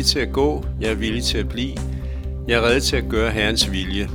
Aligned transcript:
villig 0.00 0.12
til 0.12 0.18
at 0.18 0.32
gå, 0.32 0.64
jeg 0.80 0.90
er 0.90 0.94
villig 0.94 1.24
til 1.24 1.38
at 1.38 1.48
blive, 1.48 1.76
jeg 2.48 2.58
er 2.58 2.62
reddet 2.62 2.82
til 2.82 2.96
at 2.96 3.08
gøre 3.08 3.30
Herrens 3.30 3.72
vilje. 3.72 4.08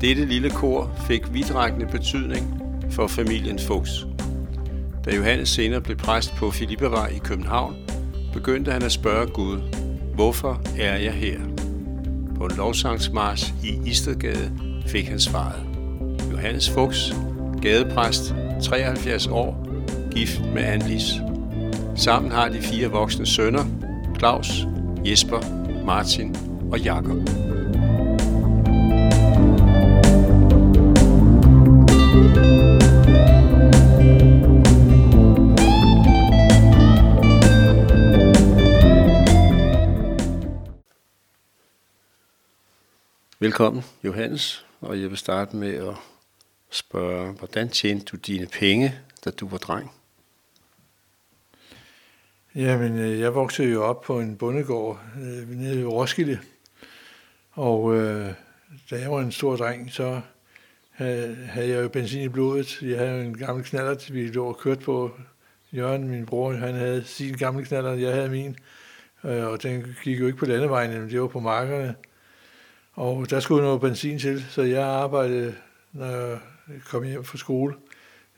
Dette 0.00 0.24
lille 0.24 0.50
kor 0.50 0.90
fik 1.06 1.22
vidtrækkende 1.32 1.86
betydning 1.86 2.62
for 2.90 3.06
familien 3.06 3.58
Fuchs. 3.58 4.06
Da 5.04 5.16
Johannes 5.16 5.48
senere 5.48 5.80
blev 5.80 5.96
præst 5.96 6.34
på 6.36 6.50
Filippevej 6.50 7.08
i 7.08 7.18
København, 7.18 7.76
begyndte 8.32 8.72
han 8.72 8.82
at 8.82 8.92
spørge 8.92 9.26
Gud, 9.26 9.58
hvorfor 10.14 10.62
er 10.78 10.96
jeg 10.96 11.12
her? 11.12 11.40
På 12.36 12.44
en 12.44 12.56
lovsangsmars 12.56 13.54
i 13.64 13.78
Istedgade 13.86 14.52
fik 14.86 15.08
han 15.08 15.20
svaret. 15.20 15.62
Johannes 16.32 16.70
Fuchs, 16.70 17.14
gadepræst, 17.62 18.34
73 18.62 19.26
år, 19.26 19.68
gift 20.14 20.40
med 20.54 20.62
Anlis. 20.62 21.12
Sammen 21.96 22.32
har 22.32 22.48
de 22.48 22.60
fire 22.60 22.88
voksne 22.88 23.26
sønner, 23.26 23.64
Claus, 24.18 24.66
Jesper, 25.04 25.40
Martin 25.84 26.36
og 26.72 26.80
Jakob. 26.80 27.16
Velkommen, 43.40 43.84
Johannes, 44.04 44.66
og 44.80 45.00
jeg 45.00 45.10
vil 45.10 45.18
starte 45.18 45.56
med 45.56 45.74
at 45.74 45.94
spørge, 46.70 47.32
hvordan 47.32 47.68
tjente 47.68 48.04
du 48.12 48.16
dine 48.16 48.46
penge, 48.46 48.94
da 49.24 49.30
du 49.30 49.48
var 49.48 49.58
dreng? 49.58 49.90
Jamen, 52.56 52.98
øh, 52.98 53.20
jeg 53.20 53.34
voksede 53.34 53.72
jo 53.72 53.84
op 53.84 54.00
på 54.00 54.20
en 54.20 54.36
bondegård 54.36 55.00
øh, 55.16 55.50
nede 55.50 55.80
i 55.80 55.84
Roskilde, 55.84 56.38
og 57.52 57.96
øh, 57.96 58.32
da 58.90 59.00
jeg 59.00 59.10
var 59.10 59.20
en 59.20 59.32
stor 59.32 59.56
dreng, 59.56 59.92
så 59.92 60.20
havde, 60.90 61.34
havde 61.34 61.68
jeg 61.68 61.82
jo 61.82 61.88
benzin 61.88 62.22
i 62.22 62.28
blodet. 62.28 62.82
Jeg 62.82 62.98
havde 62.98 63.24
en 63.24 63.38
gammel 63.38 63.64
knaller, 63.64 64.12
vi 64.12 64.26
lå 64.26 64.46
og 64.46 64.58
kørte 64.58 64.80
på. 64.80 65.10
Jørgen, 65.72 66.08
min 66.08 66.26
bror, 66.26 66.52
han 66.52 66.74
havde 66.74 67.04
sin 67.04 67.34
gamle 67.34 67.64
knaller, 67.64 67.92
jeg 67.92 68.12
havde 68.12 68.28
min. 68.28 68.56
Øh, 69.24 69.46
og 69.46 69.62
den 69.62 69.96
gik 70.04 70.20
jo 70.20 70.26
ikke 70.26 70.38
på 70.38 70.46
landevejen, 70.46 71.00
men 71.00 71.10
det 71.10 71.20
var 71.20 71.26
på 71.26 71.40
markerne. 71.40 71.94
Og 72.92 73.30
der 73.30 73.40
skulle 73.40 73.64
noget 73.64 73.80
benzin 73.80 74.18
til, 74.18 74.44
så 74.50 74.62
jeg 74.62 74.86
arbejdede, 74.86 75.54
når 75.92 76.06
jeg 76.06 76.38
kom 76.86 77.02
hjem 77.02 77.24
fra 77.24 77.38
skole. 77.38 77.74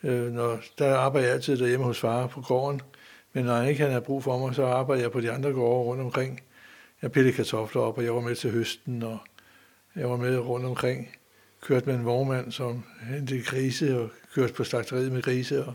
Øh, 0.02 0.32
når, 0.32 0.58
der 0.78 0.96
arbejdede 0.96 1.28
jeg 1.28 1.34
altid 1.34 1.58
derhjemme 1.58 1.86
hos 1.86 2.00
far 2.00 2.26
på 2.26 2.40
gården. 2.40 2.80
Men 3.36 3.44
når 3.44 3.54
han 3.54 3.68
ikke 3.68 3.86
havde 3.86 4.00
brug 4.00 4.22
for 4.22 4.38
mig, 4.38 4.54
så 4.54 4.66
arbejdede 4.66 5.02
jeg 5.02 5.12
på 5.12 5.20
de 5.20 5.32
andre 5.32 5.52
gårde 5.52 5.84
rundt 5.84 6.02
omkring. 6.02 6.40
Jeg 7.02 7.12
pillede 7.12 7.36
kartofler 7.36 7.82
op, 7.82 7.98
og 7.98 8.04
jeg 8.04 8.14
var 8.14 8.20
med 8.20 8.34
til 8.34 8.50
høsten, 8.50 9.02
og 9.02 9.18
jeg 9.96 10.10
var 10.10 10.16
med 10.16 10.38
rundt 10.38 10.66
omkring. 10.66 11.16
Kørte 11.60 11.86
med 11.86 11.94
en 11.94 12.04
vognmand, 12.04 12.52
som 12.52 12.84
hentede 13.02 13.42
grise, 13.42 14.00
og 14.00 14.10
kørte 14.34 14.52
på 14.52 14.64
slagteriet 14.64 15.12
med 15.12 15.22
grise. 15.22 15.64
Og, 15.64 15.74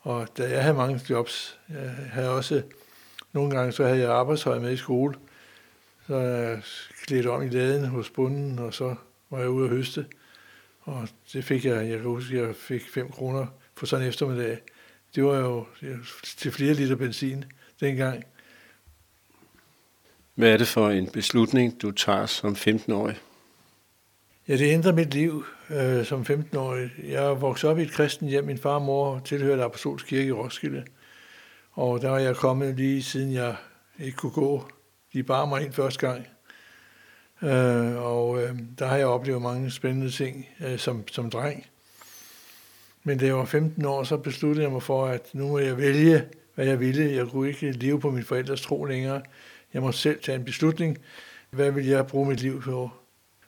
og 0.00 0.28
da 0.38 0.50
jeg 0.50 0.62
havde 0.62 0.74
mange 0.74 1.00
jobs, 1.10 1.58
jeg 1.68 1.90
havde 2.12 2.30
også, 2.30 2.62
nogle 3.32 3.56
gange 3.56 3.72
så 3.72 3.84
havde 3.84 4.00
jeg 4.00 4.10
arbejdshøj 4.10 4.58
med 4.58 4.72
i 4.72 4.76
skole, 4.76 5.14
så 6.06 6.16
jeg 6.16 6.62
klædte 7.06 7.30
om 7.30 7.42
i 7.42 7.48
laden 7.48 7.84
hos 7.84 8.10
bunden, 8.10 8.58
og 8.58 8.74
så 8.74 8.94
var 9.30 9.38
jeg 9.38 9.48
ude 9.48 9.64
at 9.64 9.70
høste. 9.70 10.06
Og 10.80 11.08
det 11.32 11.44
fik 11.44 11.64
jeg, 11.64 11.88
jeg 11.88 11.98
kan 11.98 12.06
huske, 12.06 12.42
jeg 12.42 12.56
fik 12.56 12.88
5 12.88 13.10
kroner 13.10 13.46
for 13.74 13.86
sådan 13.86 14.02
en 14.02 14.08
eftermiddag. 14.08 14.58
Det 15.14 15.24
var 15.24 15.38
jo 15.38 15.66
til 16.38 16.52
flere 16.52 16.74
liter 16.74 16.96
benzin 16.96 17.44
dengang. 17.80 18.24
Hvad 20.34 20.52
er 20.52 20.56
det 20.56 20.68
for 20.68 20.90
en 20.90 21.10
beslutning, 21.10 21.82
du 21.82 21.90
tager 21.90 22.26
som 22.26 22.52
15-årig? 22.52 23.16
Ja, 24.48 24.56
det 24.56 24.72
ændrer 24.72 24.92
mit 24.92 25.14
liv 25.14 25.44
øh, 25.70 26.04
som 26.04 26.22
15-årig. 26.22 26.90
Jeg 27.04 27.40
voksede 27.40 27.72
op 27.72 27.78
i 27.78 27.82
et 27.82 27.90
kristen 27.90 28.28
hjem. 28.28 28.44
Min 28.44 28.58
far 28.58 28.74
og 28.74 28.82
mor 28.82 29.18
tilhørte 29.24 29.64
Apostolsk 29.64 30.06
Kirke 30.06 30.26
i 30.26 30.32
Roskilde. 30.32 30.84
Og 31.72 32.00
der 32.00 32.10
var 32.10 32.18
jeg 32.18 32.36
kommet 32.36 32.76
lige 32.76 33.02
siden 33.02 33.32
jeg 33.32 33.56
ikke 33.98 34.16
kunne 34.16 34.32
gå. 34.32 34.68
De 35.12 35.22
bar 35.22 35.44
mig 35.44 35.62
ind 35.62 35.72
første 35.72 36.06
gang. 36.08 36.26
Øh, 37.42 37.96
og 37.96 38.42
øh, 38.42 38.58
der 38.78 38.86
har 38.86 38.96
jeg 38.96 39.06
oplevet 39.06 39.42
mange 39.42 39.70
spændende 39.70 40.10
ting 40.10 40.46
øh, 40.60 40.78
som, 40.78 41.08
som 41.08 41.30
dreng. 41.30 41.66
Men 43.04 43.18
da 43.18 43.26
jeg 43.26 43.36
var 43.36 43.44
15 43.44 43.84
år, 43.84 44.04
så 44.04 44.16
besluttede 44.16 44.62
jeg 44.62 44.72
mig 44.72 44.82
for, 44.82 45.06
at 45.06 45.34
nu 45.34 45.48
må 45.48 45.58
jeg 45.58 45.76
vælge, 45.76 46.24
hvad 46.54 46.66
jeg 46.66 46.80
ville. 46.80 47.12
Jeg 47.12 47.26
kunne 47.26 47.48
ikke 47.48 47.72
leve 47.72 48.00
på 48.00 48.10
min 48.10 48.24
forældres 48.24 48.60
tro 48.60 48.84
længere. 48.84 49.22
Jeg 49.74 49.82
må 49.82 49.92
selv 49.92 50.22
tage 50.22 50.36
en 50.36 50.44
beslutning. 50.44 50.98
Hvad 51.50 51.70
vil 51.70 51.86
jeg 51.86 52.06
bruge 52.06 52.28
mit 52.28 52.40
liv 52.40 52.62
på? 52.62 52.90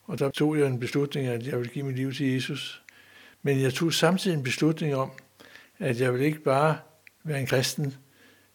Og 0.04 0.18
der 0.18 0.30
tog 0.30 0.58
jeg 0.58 0.66
en 0.66 0.80
beslutning, 0.80 1.26
at 1.26 1.46
jeg 1.46 1.58
ville 1.58 1.72
give 1.72 1.84
mit 1.84 1.96
liv 1.96 2.12
til 2.12 2.32
Jesus. 2.32 2.82
Men 3.42 3.60
jeg 3.60 3.74
tog 3.74 3.92
samtidig 3.92 4.36
en 4.36 4.42
beslutning 4.42 4.94
om, 4.94 5.10
at 5.78 6.00
jeg 6.00 6.14
vil 6.14 6.20
ikke 6.20 6.38
bare 6.38 6.78
være 7.24 7.40
en 7.40 7.46
kristen. 7.46 7.94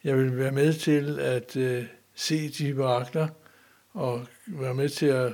Jeg 0.04 0.18
vil 0.18 0.38
være 0.38 0.52
med 0.52 0.74
til 0.74 1.20
at 1.20 1.58
øh, 1.58 1.86
se 2.16 2.50
de 2.50 2.74
mirakler 2.74 3.28
og 3.94 4.26
være 4.48 4.74
med 4.74 4.90
til 4.90 5.06
at, 5.06 5.34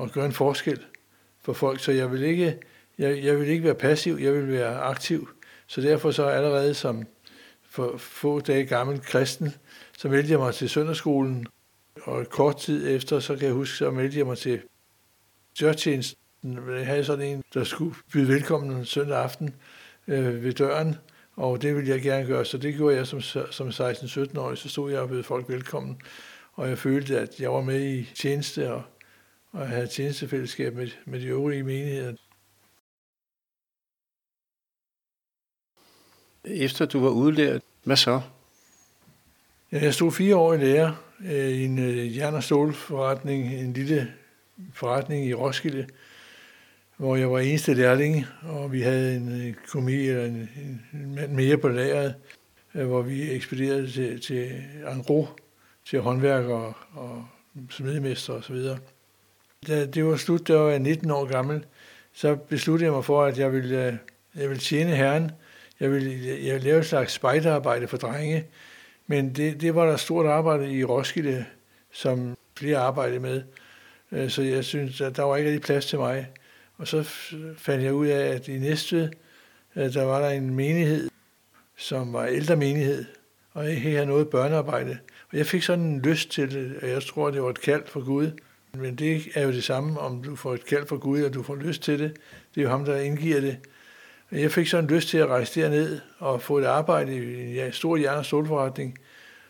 at 0.00 0.12
gøre 0.12 0.26
en 0.26 0.32
forskel 0.32 0.80
for 1.42 1.52
folk. 1.52 1.80
Så 1.80 1.92
jeg 1.92 2.12
vil 2.12 2.22
ikke 2.22 2.58
jeg, 3.00 3.24
jeg 3.24 3.40
vil 3.40 3.48
ikke 3.48 3.64
være 3.64 3.74
passiv, 3.74 4.18
jeg 4.20 4.34
vil 4.34 4.48
være 4.48 4.80
aktiv. 4.80 5.28
Så 5.66 5.80
derfor 5.80 6.10
så 6.10 6.24
allerede 6.24 6.74
som 6.74 7.06
for 7.70 7.96
få 7.96 8.40
dage 8.40 8.66
gammel 8.66 9.00
kristen, 9.00 9.54
så 9.98 10.08
meldte 10.08 10.30
jeg 10.30 10.38
mig 10.38 10.54
til 10.54 10.68
søndagsskolen, 10.68 11.46
og 12.02 12.26
kort 12.30 12.56
tid 12.56 12.96
efter, 12.96 13.20
så 13.20 13.36
kan 13.36 13.46
jeg 13.46 13.54
huske, 13.54 13.76
så 13.76 13.90
meldte 13.90 14.18
jeg 14.18 14.26
mig 14.26 14.38
til 14.38 14.60
dørtjenesten. 15.60 16.18
Jeg 16.68 16.86
havde 16.86 17.04
sådan 17.04 17.26
en, 17.26 17.42
der 17.54 17.64
skulle 17.64 17.94
byde 18.12 18.28
velkommen 18.28 18.84
søndag 18.84 19.18
aften 19.18 19.54
øh, 20.08 20.44
ved 20.44 20.52
døren, 20.52 20.96
og 21.36 21.62
det 21.62 21.76
ville 21.76 21.90
jeg 21.90 22.02
gerne 22.02 22.26
gøre, 22.26 22.44
så 22.44 22.58
det 22.58 22.74
gjorde 22.74 22.96
jeg 22.96 23.06
som, 23.06 23.20
som 23.50 23.68
16-17-årig, 23.68 24.58
så 24.58 24.68
stod 24.68 24.90
jeg 24.90 25.00
og 25.00 25.08
bød 25.08 25.22
folk 25.22 25.48
velkommen, 25.48 26.00
og 26.52 26.68
jeg 26.68 26.78
følte, 26.78 27.18
at 27.18 27.40
jeg 27.40 27.52
var 27.52 27.60
med 27.60 27.80
i 27.80 28.10
tjeneste, 28.14 28.72
og, 28.72 28.82
og 29.52 29.60
jeg 29.60 29.68
havde 29.68 29.86
tjenestefællesskab 29.86 30.74
med, 30.74 30.88
med 31.04 31.20
de 31.20 31.26
øvrige 31.26 31.62
menigheder. 31.62 32.12
Efter 36.44 36.86
du 36.86 37.00
var 37.00 37.10
udlært, 37.10 37.62
hvad 37.84 37.96
så? 37.96 38.20
Ja, 39.72 39.84
jeg 39.84 39.94
stod 39.94 40.12
fire 40.12 40.36
år 40.36 40.54
i 40.54 40.58
lære 40.58 40.96
øh, 41.24 41.48
i 41.48 41.64
en 41.64 41.78
øh, 41.78 42.16
jern- 42.16 42.34
og 42.34 42.42
stålforretning, 42.42 43.54
en 43.54 43.72
lille 43.72 44.12
forretning 44.74 45.26
i 45.26 45.34
Roskilde, 45.34 45.86
hvor 46.96 47.16
jeg 47.16 47.30
var 47.30 47.38
eneste 47.38 47.74
lærling, 47.74 48.26
og 48.42 48.72
vi 48.72 48.80
havde 48.80 49.16
en 49.16 49.48
øh, 49.48 49.54
komi 49.72 49.94
eller 49.94 50.24
en, 50.24 50.50
en 50.92 51.14
mand 51.14 51.32
mere 51.32 51.58
på 51.58 51.68
lageret, 51.68 52.14
hvor 52.72 53.02
vi 53.02 53.30
ekspederede 53.30 53.90
til, 53.90 54.20
til 54.20 54.62
Angro, 54.86 55.28
til 55.84 56.00
håndværkere 56.00 56.72
og 56.92 57.24
smedemester 57.70 58.32
osv. 58.32 58.56
Da 59.68 59.86
det 59.86 60.04
var 60.04 60.16
slut, 60.16 60.48
da 60.48 60.52
jeg 60.52 60.62
var 60.62 60.78
19 60.78 61.10
år 61.10 61.24
gammel, 61.24 61.64
så 62.12 62.34
besluttede 62.34 62.84
jeg 62.84 62.92
mig 62.92 63.04
for, 63.04 63.24
at 63.24 63.38
jeg 63.38 63.52
ville, 63.52 63.98
jeg 64.34 64.48
ville 64.48 64.60
tjene 64.60 64.96
Herren, 64.96 65.30
jeg 65.80 65.90
ville, 65.90 66.10
jeg 66.46 66.54
ville 66.54 66.68
lave 66.68 66.78
et 66.78 66.86
slags 66.86 67.12
spejderarbejde 67.12 67.88
for 67.88 67.96
drenge, 67.96 68.44
men 69.06 69.32
det, 69.34 69.60
det 69.60 69.74
var 69.74 69.86
der 69.86 69.96
stort 69.96 70.26
arbejde 70.26 70.72
i 70.72 70.84
Roskilde, 70.84 71.46
som 71.92 72.36
flere 72.56 72.78
arbejdede 72.78 73.20
med. 73.20 73.42
Øh, 74.12 74.30
så 74.30 74.42
jeg 74.42 74.64
synes, 74.64 75.00
at 75.00 75.16
der 75.16 75.22
var 75.22 75.36
ikke 75.36 75.50
rigtig 75.50 75.62
plads 75.62 75.86
til 75.86 75.98
mig. 75.98 76.28
Og 76.78 76.88
så 76.88 77.02
fandt 77.58 77.84
jeg 77.84 77.94
ud 77.94 78.06
af, 78.06 78.34
at 78.34 78.48
i 78.48 78.58
næste 78.58 79.10
øh, 79.76 79.94
der 79.94 80.02
var 80.02 80.20
der 80.20 80.28
en 80.28 80.54
menighed, 80.54 81.10
som 81.76 82.12
var 82.12 82.26
ældre 82.26 82.56
menighed, 82.56 83.04
og 83.52 83.66
jeg 83.66 83.82
havde 83.82 84.06
noget 84.06 84.28
børnearbejde. 84.28 84.98
Og 85.32 85.38
jeg 85.38 85.46
fik 85.46 85.62
sådan 85.62 85.84
en 85.84 86.00
lyst 86.00 86.30
til 86.30 86.50
det, 86.54 86.76
og 86.82 86.88
jeg 86.88 87.02
tror, 87.02 87.30
det 87.30 87.42
var 87.42 87.50
et 87.50 87.60
kald 87.60 87.82
for 87.86 88.04
Gud. 88.04 88.30
Men 88.74 88.94
det 88.94 89.22
er 89.34 89.42
jo 89.42 89.52
det 89.52 89.64
samme, 89.64 90.00
om 90.00 90.22
du 90.22 90.36
får 90.36 90.54
et 90.54 90.66
kald 90.66 90.86
for 90.86 90.96
Gud, 90.96 91.22
og 91.22 91.34
du 91.34 91.42
får 91.42 91.56
lyst 91.56 91.82
til 91.82 91.98
det. 91.98 92.12
Det 92.54 92.60
er 92.60 92.64
jo 92.64 92.70
ham, 92.70 92.84
der 92.84 92.96
indgiver 92.96 93.40
det. 93.40 93.56
Jeg 94.32 94.52
fik 94.52 94.66
sådan 94.66 94.90
lyst 94.90 95.08
til 95.08 95.18
at 95.18 95.28
rejse 95.28 95.60
derned 95.60 96.00
og 96.18 96.42
få 96.42 96.58
et 96.58 96.64
arbejde 96.64 97.16
i 97.16 97.60
en 97.60 97.72
stor 97.72 97.96
jern- 97.96 98.18
og 98.18 98.26
stålforretning, 98.26 98.98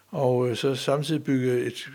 og 0.09 0.49
øh, 0.49 0.57
så 0.57 0.75
samtidig 0.75 1.25
bygge 1.25 1.61
et 1.61 1.89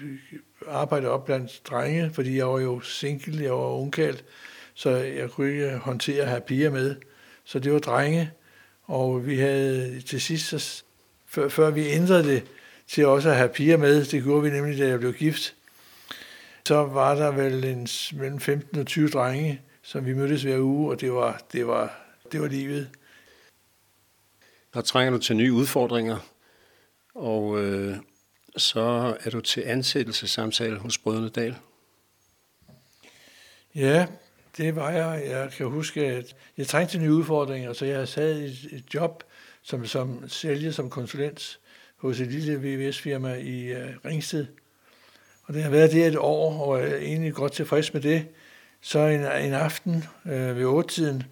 arbejde 0.67 1.09
op 1.09 1.25
blandt 1.25 1.61
drenge, 1.69 2.11
fordi 2.13 2.37
jeg 2.37 2.47
var 2.47 2.59
jo 2.59 2.79
single, 2.79 3.43
jeg 3.43 3.51
var 3.51 3.79
ungkald, 3.79 4.17
så 4.73 4.89
jeg 4.89 5.29
kunne 5.29 5.51
ikke 5.51 5.77
håndtere 5.77 6.21
at 6.21 6.27
have 6.27 6.41
piger 6.41 6.69
med. 6.69 6.95
Så 7.43 7.59
det 7.59 7.73
var 7.73 7.79
drenge, 7.79 8.31
og 8.83 9.27
vi 9.27 9.37
havde 9.37 10.01
til 10.01 10.21
sidst, 10.21 10.45
så, 10.49 10.83
før, 11.27 11.49
før 11.49 11.69
vi 11.69 11.87
ændrede 11.87 12.23
det 12.23 12.43
til 12.87 13.05
også 13.05 13.29
at 13.29 13.35
have 13.35 13.49
piger 13.49 13.77
med, 13.77 14.05
det 14.05 14.23
gjorde 14.23 14.43
vi 14.43 14.49
nemlig, 14.49 14.79
da 14.79 14.87
jeg 14.87 14.99
blev 14.99 15.13
gift, 15.13 15.55
så 16.67 16.75
var 16.75 17.15
der 17.15 17.31
vel 17.31 17.63
en, 17.63 17.87
mellem 18.13 18.39
15 18.39 18.79
og 18.79 18.85
20 18.85 19.09
drenge, 19.09 19.61
som 19.81 20.05
vi 20.05 20.13
mødtes 20.13 20.43
hver 20.43 20.59
uge, 20.59 20.91
og 20.91 21.01
det 21.01 21.13
var, 21.13 21.41
det 21.53 21.67
var 21.67 22.04
det 22.35 22.41
var 22.41 22.49
livet. 22.49 22.89
Der 24.73 24.81
trænger 24.81 25.11
du 25.11 25.17
til 25.17 25.35
nye 25.35 25.53
udfordringer, 25.53 26.17
og 27.13 27.63
øh, 27.63 27.97
så 28.57 28.81
er 29.23 29.29
du 29.29 29.41
til 29.41 29.61
ansættelsessamtale 29.61 30.77
hos 30.77 30.97
Brødrene 30.97 31.29
Dal. 31.29 31.55
Ja, 33.75 34.07
det 34.57 34.75
var 34.75 34.91
jeg. 34.91 35.27
Jeg 35.29 35.51
kan 35.51 35.65
huske, 35.65 36.05
at 36.05 36.35
jeg 36.57 36.67
trængte 36.67 36.93
til 36.93 37.01
nye 37.01 37.13
udfordringer, 37.13 37.73
så 37.73 37.85
jeg 37.85 38.07
sad 38.07 38.39
i 38.39 38.75
et 38.75 38.93
job 38.93 39.23
som, 39.61 39.85
som 39.85 40.29
sælger 40.29 40.71
som 40.71 40.89
konsulent 40.89 41.59
hos 41.95 42.19
et 42.19 42.27
lille 42.27 42.57
VVS-firma 42.61 43.33
i 43.33 43.71
uh, 43.71 44.05
Ringsted. 44.05 44.45
Og 45.43 45.53
det 45.53 45.63
har 45.63 45.69
været 45.69 45.91
det 45.91 46.07
et 46.07 46.17
år, 46.17 46.65
og 46.65 46.81
jeg 46.81 46.91
er 46.91 46.97
egentlig 46.97 47.33
godt 47.33 47.51
tilfreds 47.51 47.93
med 47.93 48.01
det. 48.01 48.27
Så 48.81 48.99
en, 48.99 49.21
en 49.21 49.53
aften 49.53 50.03
øh, 50.25 50.57
ved 50.57 50.83
8-tiden, 50.83 51.23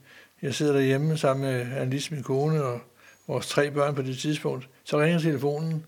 jeg 0.44 0.54
sidder 0.54 0.74
derhjemme 0.74 1.18
sammen 1.18 1.51
med 1.51 1.78
Annelise, 1.78 2.13
min 2.13 2.24
kone, 2.24 2.63
og 2.63 2.80
vores 3.28 3.48
tre 3.48 3.72
børn 3.72 3.95
på 3.95 4.01
det 4.01 4.18
tidspunkt, 4.18 4.69
så 4.84 5.01
ringer 5.01 5.19
telefonen. 5.19 5.86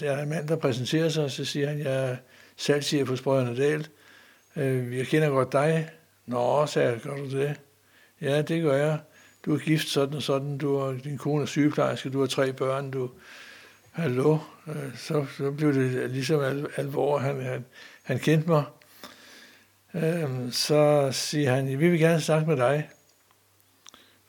Der 0.00 0.10
er 0.10 0.22
en 0.22 0.28
mand, 0.28 0.48
der 0.48 0.56
præsenterer 0.56 1.08
sig, 1.08 1.24
og 1.24 1.30
så 1.30 1.44
siger 1.44 1.68
han, 1.68 1.78
jeg 1.78 2.10
er 2.10 2.16
salgschef 2.56 3.08
hos 3.08 3.22
Brødrene 3.22 3.56
Dal. 3.56 3.86
Øh, 4.56 4.98
jeg 4.98 5.06
kender 5.06 5.28
godt 5.28 5.52
dig. 5.52 5.90
Nå, 6.26 6.66
sagde 6.66 6.90
jeg, 6.90 7.00
gør 7.00 7.16
du 7.16 7.30
det? 7.30 7.60
Ja, 8.20 8.42
det 8.42 8.62
gør 8.62 8.76
jeg. 8.76 8.98
Du 9.44 9.54
er 9.54 9.58
gift 9.58 9.88
sådan 9.88 10.14
og 10.14 10.22
sådan, 10.22 10.58
du 10.58 10.76
er, 10.76 10.92
din 11.04 11.18
kone 11.18 11.42
er 11.42 11.46
sygeplejerske, 11.46 12.10
du 12.10 12.20
har 12.20 12.26
tre 12.26 12.52
børn, 12.52 12.90
du, 12.90 13.10
hallo, 13.92 14.38
øh, 14.68 14.96
så, 14.96 15.26
så 15.36 15.50
blev 15.50 15.74
det 15.74 16.10
ligesom 16.10 16.40
al, 16.40 16.66
alvor, 16.76 17.18
han, 17.18 17.40
han, 17.40 17.64
han 18.02 18.18
kendte 18.18 18.48
mig. 18.48 18.64
Øhm, 19.94 20.52
så 20.52 21.08
siger 21.12 21.54
han, 21.54 21.68
vi 21.68 21.90
vil 21.90 21.98
gerne 21.98 22.20
snakke 22.20 22.48
med 22.48 22.56
dig, 22.56 22.88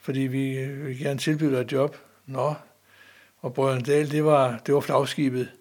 fordi 0.05 0.23
øh, 0.25 0.31
vi 0.31 0.65
vil 0.65 0.99
gerne 0.99 1.19
tilbyde 1.19 1.61
et 1.61 1.71
job. 1.71 1.97
Nå, 2.25 2.53
og 3.39 3.53
Brøndendal, 3.53 4.11
det 4.11 4.25
var, 4.25 4.61
det 4.65 4.73
var 4.73 4.79
flagskibet 4.79 5.51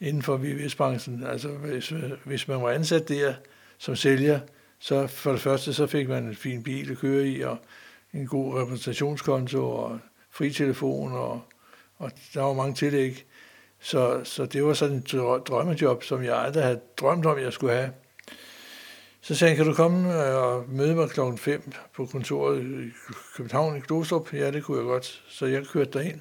inden 0.00 0.22
for 0.22 0.36
VVS-branchen. 0.36 1.24
Altså, 1.26 1.48
hvis, 1.48 1.92
hvis 2.24 2.48
man 2.48 2.62
var 2.62 2.70
ansat 2.70 3.08
der 3.08 3.34
som 3.78 3.96
sælger, 3.96 4.40
så 4.78 5.06
for 5.06 5.32
det 5.32 5.40
første, 5.40 5.74
så 5.74 5.86
fik 5.86 6.08
man 6.08 6.24
en 6.24 6.34
fin 6.34 6.62
bil 6.62 6.90
at 6.90 6.98
køre 6.98 7.26
i, 7.26 7.40
og 7.40 7.58
en 8.12 8.26
god 8.26 8.60
repræsentationskonto, 8.60 9.70
og 9.70 9.98
fri 10.30 10.50
telefon, 10.50 11.12
og, 11.12 11.40
og 11.98 12.10
der 12.34 12.42
var 12.42 12.52
mange 12.52 12.74
tillæg. 12.74 13.26
Så, 13.80 14.24
så 14.24 14.46
det 14.46 14.64
var 14.64 14.74
sådan 14.74 14.96
et 14.96 15.12
drømmejob, 15.48 16.02
som 16.02 16.24
jeg 16.24 16.36
aldrig 16.36 16.64
havde 16.64 16.80
drømt 16.96 17.26
om, 17.26 17.38
jeg 17.38 17.52
skulle 17.52 17.74
have. 17.74 17.90
Så 19.20 19.34
sagde 19.34 19.50
han, 19.50 19.56
kan 19.56 19.66
du 19.66 19.74
komme 19.74 20.26
øh, 20.26 20.36
og 20.36 20.64
møde 20.68 20.94
mig 20.94 21.10
klokken 21.10 21.38
5 21.38 21.72
på 21.94 22.06
kontoret 22.06 22.62
i 22.62 22.90
København 23.36 23.76
i 23.76 23.80
Glostrup? 23.80 24.32
Ja, 24.32 24.50
det 24.50 24.64
kunne 24.64 24.78
jeg 24.78 24.84
godt. 24.84 25.22
Så 25.28 25.46
jeg 25.46 25.66
kørte 25.66 25.90
derind. 25.90 26.20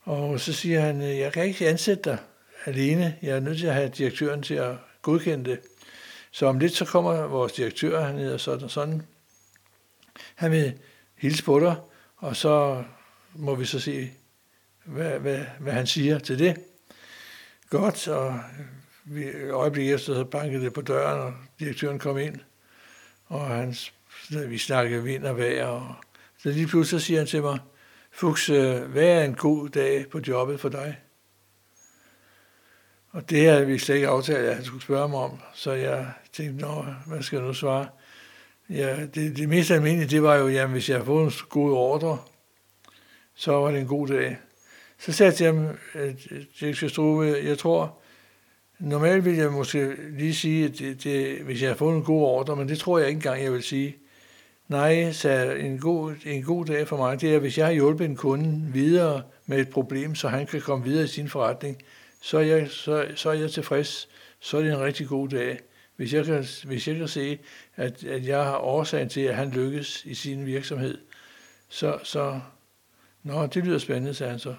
Og 0.00 0.40
så 0.40 0.52
siger 0.52 0.80
han, 0.80 1.02
øh, 1.02 1.18
jeg 1.18 1.32
kan 1.32 1.44
ikke 1.44 1.68
ansætte 1.68 2.02
dig 2.10 2.18
alene. 2.66 3.16
Jeg 3.22 3.36
er 3.36 3.40
nødt 3.40 3.58
til 3.58 3.66
at 3.66 3.74
have 3.74 3.88
direktøren 3.88 4.42
til 4.42 4.54
at 4.54 4.76
godkende 5.02 5.50
det. 5.50 5.60
Så 6.30 6.46
om 6.46 6.58
lidt 6.58 6.72
så 6.72 6.84
kommer 6.84 7.22
vores 7.22 7.52
direktør, 7.52 8.04
han 8.04 8.18
hedder 8.18 8.36
sådan 8.36 8.64
og 8.64 8.70
sådan. 8.70 9.02
Han 10.34 10.50
vil 10.50 10.74
hilse 11.14 11.44
på 11.44 11.60
dig, 11.60 11.76
og 12.16 12.36
så 12.36 12.84
må 13.34 13.54
vi 13.54 13.64
så 13.64 13.80
se, 13.80 14.10
hvad, 14.84 15.18
hvad, 15.18 15.44
hvad 15.58 15.72
han 15.72 15.86
siger 15.86 16.18
til 16.18 16.38
det. 16.38 16.56
Godt, 17.70 18.08
og 18.08 18.40
øjeblik 19.50 19.90
efter 19.90 20.14
så 20.14 20.24
bankede 20.24 20.64
det 20.64 20.72
på 20.72 20.80
døren, 20.80 21.20
og 21.20 21.34
direktøren 21.60 21.98
kom 21.98 22.18
ind, 22.18 22.36
og 23.26 23.46
han, 23.46 23.74
vi 24.48 24.58
snakkede 24.58 25.02
vind 25.02 25.24
og 25.24 25.38
vejr, 25.38 25.66
og 25.66 25.94
så 26.38 26.48
lige 26.48 26.66
pludselig 26.66 27.02
siger 27.02 27.20
han 27.20 27.26
til 27.26 27.42
mig, 27.42 27.58
Fuchs, 28.10 28.50
øh, 28.50 28.82
hvad 28.82 29.04
er 29.04 29.24
en 29.24 29.34
god 29.34 29.68
dag 29.68 30.08
på 30.08 30.20
jobbet 30.28 30.60
for 30.60 30.68
dig? 30.68 30.98
Og 33.10 33.30
det 33.30 33.48
havde 33.48 33.66
vi 33.66 33.78
slet 33.78 33.94
ikke 33.94 34.08
aftalt, 34.08 34.38
at 34.38 34.54
han 34.54 34.64
skulle 34.64 34.82
spørge 34.82 35.08
mig 35.08 35.18
om, 35.18 35.40
så 35.54 35.72
jeg 35.72 36.12
tænkte, 36.32 36.64
nå, 36.66 36.84
hvad 37.06 37.22
skal 37.22 37.36
jeg 37.36 37.46
nu 37.46 37.54
svare? 37.54 37.88
Ja, 38.68 39.06
det, 39.06 39.36
det 39.36 39.48
mest 39.48 39.70
almindelige, 39.70 40.10
det 40.10 40.22
var 40.22 40.34
jo, 40.34 40.48
jamen 40.48 40.72
hvis 40.72 40.88
jeg 40.88 40.98
har 40.98 41.04
fået 41.04 41.24
en 41.24 41.32
god 41.48 41.72
ordre, 41.72 42.18
så 43.34 43.52
var 43.52 43.70
det 43.70 43.80
en 43.80 43.86
god 43.86 44.08
dag. 44.08 44.38
Så 44.98 45.12
sagde 45.12 45.30
jeg 45.30 45.36
til 45.36 45.46
ham, 45.46 45.78
direktør 46.60 46.88
Struve, 46.88 47.36
jeg 47.44 47.58
tror, 47.58 47.98
Normalt 48.78 49.24
vil 49.24 49.36
jeg 49.36 49.52
måske 49.52 49.96
lige 50.10 50.34
sige, 50.34 50.64
at 50.64 50.78
det, 50.78 51.04
det, 51.04 51.40
hvis 51.42 51.62
jeg 51.62 51.70
har 51.70 51.76
fået 51.76 51.96
en 51.96 52.02
god 52.02 52.22
ordre, 52.22 52.56
men 52.56 52.68
det 52.68 52.78
tror 52.78 52.98
jeg 52.98 53.08
ikke 53.08 53.18
engang, 53.18 53.42
jeg 53.42 53.52
vil 53.52 53.62
sige. 53.62 53.96
Nej, 54.68 55.12
så 55.12 55.28
en 55.50 55.78
god, 55.78 56.14
en 56.24 56.42
god 56.42 56.66
dag 56.66 56.88
for 56.88 56.96
mig, 56.96 57.20
det 57.20 57.34
er, 57.34 57.38
hvis 57.38 57.58
jeg 57.58 57.66
har 57.66 57.72
hjulpet 57.72 58.04
en 58.04 58.16
kunde 58.16 58.72
videre 58.72 59.22
med 59.46 59.58
et 59.58 59.68
problem, 59.68 60.14
så 60.14 60.28
han 60.28 60.46
kan 60.46 60.60
komme 60.60 60.84
videre 60.84 61.04
i 61.04 61.08
sin 61.08 61.28
forretning, 61.28 61.82
så 62.20 62.38
er 62.38 62.42
jeg, 62.42 62.70
så, 62.70 63.06
så 63.14 63.30
er 63.30 63.34
jeg 63.34 63.50
tilfreds. 63.50 64.08
Så 64.40 64.56
er 64.56 64.62
det 64.62 64.72
en 64.72 64.80
rigtig 64.80 65.06
god 65.06 65.28
dag. 65.28 65.58
Hvis 65.96 66.14
jeg 66.14 66.24
kan, 66.24 66.44
hvis 66.64 66.88
jeg 66.88 66.96
kan 66.96 67.08
se, 67.08 67.38
at, 67.76 68.04
at 68.04 68.26
jeg 68.26 68.44
har 68.44 68.58
årsagen 68.58 69.08
til, 69.08 69.20
at 69.20 69.34
han 69.34 69.50
lykkes 69.50 70.04
i 70.04 70.14
sin 70.14 70.46
virksomhed, 70.46 70.98
så, 71.68 71.98
så 72.02 72.40
nå, 73.22 73.46
det 73.46 73.64
lyder 73.64 73.78
spændende, 73.78 74.14
sagde 74.14 74.30
han 74.30 74.40
så. 74.40 74.54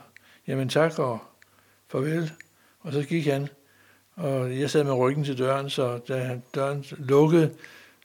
Jamen 0.47 0.69
tak 0.69 0.99
og 0.99 1.19
farvel. 1.87 2.31
Og 2.79 2.93
så 2.93 3.03
gik 3.03 3.25
han. 3.25 3.47
Og 4.17 4.59
jeg 4.59 4.69
sad 4.69 4.83
med 4.83 4.93
ryggen 4.93 5.23
til 5.23 5.37
døren, 5.37 5.69
så 5.69 5.99
da 6.07 6.39
døren 6.55 6.85
lukkede, 6.97 7.51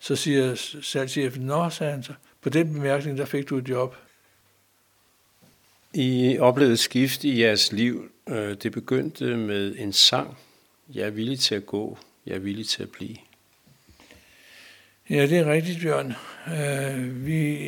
så 0.01 0.17
siger 0.17 0.55
salgschefen, 0.83 1.43
nå, 1.43 1.71
sagde 1.71 1.93
han 1.93 2.03
så, 2.03 2.13
på 2.41 2.49
den 2.49 2.73
bemærkning, 2.73 3.19
der 3.19 3.25
fik 3.25 3.49
du 3.49 3.59
et 3.59 3.69
job. 3.69 3.97
I 5.95 6.39
oplevede 6.39 6.77
skift 6.77 7.25
i 7.25 7.41
jeres 7.41 7.73
liv. 7.73 8.11
Øh, 8.29 8.57
det 8.63 8.73
begyndte 8.73 9.37
med 9.37 9.75
en 9.79 9.93
sang. 9.93 10.39
Jeg 10.95 11.07
er 11.07 11.11
villig 11.11 11.39
til 11.39 11.55
at 11.55 11.67
gå. 11.67 11.99
Jeg 12.27 12.35
er 12.35 12.39
villig 12.39 12.69
til 12.69 12.83
at 12.83 12.91
blive. 12.91 13.17
Ja, 15.11 15.27
det 15.27 15.39
er 15.39 15.53
rigtigt, 15.53 15.81
Bjørn. 15.81 16.15
Øh, 16.47 17.27
vi 17.27 17.59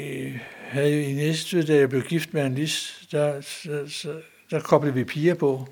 havde 0.62 1.02
i 1.02 1.12
næste, 1.12 1.67
da 1.67 1.75
jeg 1.75 1.88
blev 1.88 2.02
gift 2.02 2.35
med 2.35 2.46
en 2.46 2.55
lis, 2.55 3.06
der, 3.12 3.32
der, 3.64 4.20
der 4.50 4.61
koblede 4.61 4.94
vi 4.94 5.05
piger 5.05 5.35
på 5.35 5.69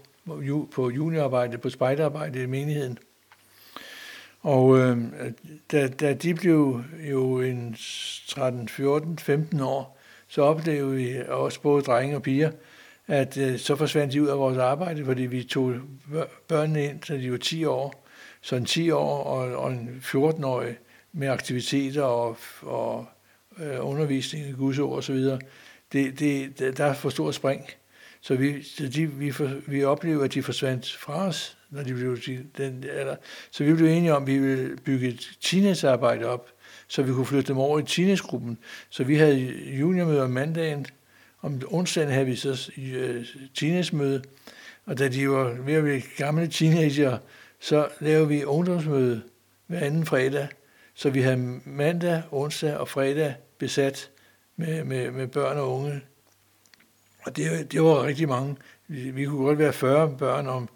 på 0.70 0.90
juniorarbejde, 0.90 1.58
på 1.58 1.70
spejderarbejde 1.70 2.42
i 2.42 2.46
menigheden. 2.46 2.98
Og 4.40 4.78
øh, 4.78 4.98
da, 5.72 5.88
da 5.88 6.14
de 6.14 6.34
blev 6.34 6.82
jo 7.10 7.40
en 7.40 7.76
13, 8.28 8.68
14, 8.68 9.18
15 9.18 9.60
år, 9.60 9.98
så 10.28 10.42
oplevede 10.42 10.96
vi 10.96 11.22
også 11.28 11.60
både 11.60 11.82
drenge 11.82 12.16
og 12.16 12.22
piger, 12.22 12.50
at 13.06 13.36
øh, 13.36 13.58
så 13.58 13.76
forsvandt 13.76 14.12
de 14.12 14.22
ud 14.22 14.28
af 14.28 14.38
vores 14.38 14.58
arbejde, 14.58 15.04
fordi 15.04 15.22
vi 15.22 15.44
tog 15.44 15.74
børnene 16.48 16.84
ind, 16.84 17.02
så 17.02 17.14
de 17.14 17.32
var 17.32 17.38
10 17.38 17.64
år. 17.64 18.06
Så 18.40 18.56
en 18.56 18.64
10 18.64 18.90
år 18.90 19.22
og, 19.24 19.56
og 19.56 19.72
en 19.72 20.02
14-årig 20.04 20.76
med 21.12 21.28
aktiviteter 21.28 22.02
og, 22.02 22.36
og 22.62 23.06
øh, 23.58 23.86
undervisning 23.86 24.46
i 24.46 24.52
Guds 24.52 24.78
ord 24.78 24.98
osv., 24.98 25.16
det, 25.92 26.18
det, 26.18 26.76
der 26.76 26.84
er 26.84 26.94
for 26.94 27.10
stor 27.10 27.30
spring. 27.30 27.66
Så 28.22 28.34
vi, 28.34 28.62
så 28.62 28.88
de, 28.88 29.06
vi, 29.06 29.32
for, 29.32 29.50
vi 29.66 29.84
oplevede, 29.84 30.24
at 30.24 30.34
de 30.34 30.42
forsvandt 30.42 30.92
fra 30.92 31.26
os, 31.26 31.58
når 31.70 31.82
de 31.82 31.94
blev 31.94 32.18
den 32.56 32.84
alder. 32.92 33.16
Så 33.50 33.64
vi 33.64 33.74
blev 33.74 33.86
enige 33.86 34.14
om, 34.14 34.22
at 34.22 34.26
vi 34.26 34.38
ville 34.38 34.76
bygge 34.76 35.08
et 35.08 35.38
teenagearbejde 35.40 36.26
op, 36.26 36.48
så 36.88 37.02
vi 37.02 37.12
kunne 37.12 37.26
flytte 37.26 37.48
dem 37.48 37.58
over 37.58 37.78
i 37.78 37.82
teenagegruppen. 37.82 38.58
Så 38.90 39.04
vi 39.04 39.16
havde 39.16 39.38
juniormøde 39.80 40.22
om 40.22 40.30
mandagen, 40.30 40.86
om 41.42 41.62
onsdagen 41.66 42.10
havde 42.10 42.26
vi 42.26 42.36
så 42.36 42.70
øh, 42.78 43.26
teenagemøde, 43.54 44.22
og 44.86 44.98
da 44.98 45.08
de 45.08 45.30
var 45.30 45.44
ved 45.44 45.74
at 45.74 45.82
blive 45.82 46.02
gamle 46.16 46.48
teenager, 46.48 47.18
så 47.60 47.88
lavede 48.00 48.28
vi 48.28 48.44
ungdomsmøde 48.44 49.22
hver 49.66 49.80
anden 49.80 50.06
fredag. 50.06 50.48
Så 50.94 51.10
vi 51.10 51.20
havde 51.20 51.60
mandag, 51.64 52.22
onsdag 52.30 52.76
og 52.76 52.88
fredag 52.88 53.34
besat 53.58 54.10
med, 54.56 54.84
med, 54.84 55.10
med 55.10 55.26
børn 55.26 55.58
og 55.58 55.74
unge 55.74 56.02
og 57.24 57.36
det, 57.36 57.72
det 57.72 57.82
var 57.82 58.02
rigtig 58.02 58.28
mange. 58.28 58.56
Vi, 58.88 59.10
vi 59.10 59.24
kunne 59.24 59.44
godt 59.44 59.58
være 59.58 59.72
40 59.72 60.16
børn 60.18 60.46
om, 60.46 60.68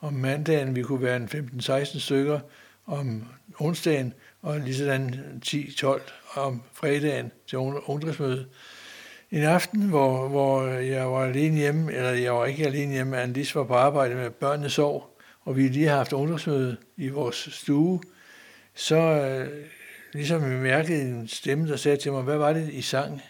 om 0.00 0.12
mandagen, 0.12 0.76
vi 0.76 0.82
kunne 0.82 1.02
være 1.02 1.16
en 1.16 1.28
15-16 1.60 2.00
stykker 2.00 2.40
om 2.86 3.24
onsdagen, 3.58 4.14
og 4.42 4.60
lige 4.60 4.74
sådan 4.74 5.14
10-12 5.46 6.00
om 6.34 6.62
fredagen 6.72 7.32
til 7.46 7.58
ungdomsmødet. 7.58 8.46
En 9.30 9.42
aften, 9.42 9.82
hvor, 9.82 10.28
hvor 10.28 10.66
jeg 10.66 11.10
var 11.10 11.24
alene 11.24 11.56
hjemme, 11.56 11.92
eller 11.92 12.10
jeg 12.10 12.34
var 12.34 12.46
ikke 12.46 12.66
alene 12.66 12.92
hjemme, 12.92 13.20
Andis 13.20 13.54
var 13.54 13.64
på 13.64 13.74
arbejde 13.74 14.14
med 14.14 14.30
børnene 14.30 14.70
sov, 14.70 15.18
og 15.44 15.56
vi 15.56 15.68
lige 15.68 15.88
har 15.88 15.96
haft 15.96 16.12
ungdomsmøde 16.12 16.76
i 16.96 17.08
vores 17.08 17.48
stue, 17.52 18.00
så 18.74 18.96
øh, 18.96 19.48
ligesom 20.12 20.42
jeg 20.42 20.58
mærkede 20.58 21.02
en 21.02 21.28
stemme, 21.28 21.68
der 21.68 21.76
sagde 21.76 21.96
til 21.96 22.12
mig, 22.12 22.22
hvad 22.22 22.36
var 22.36 22.52
det, 22.52 22.68
I 22.72 22.82
sang? 22.82 23.22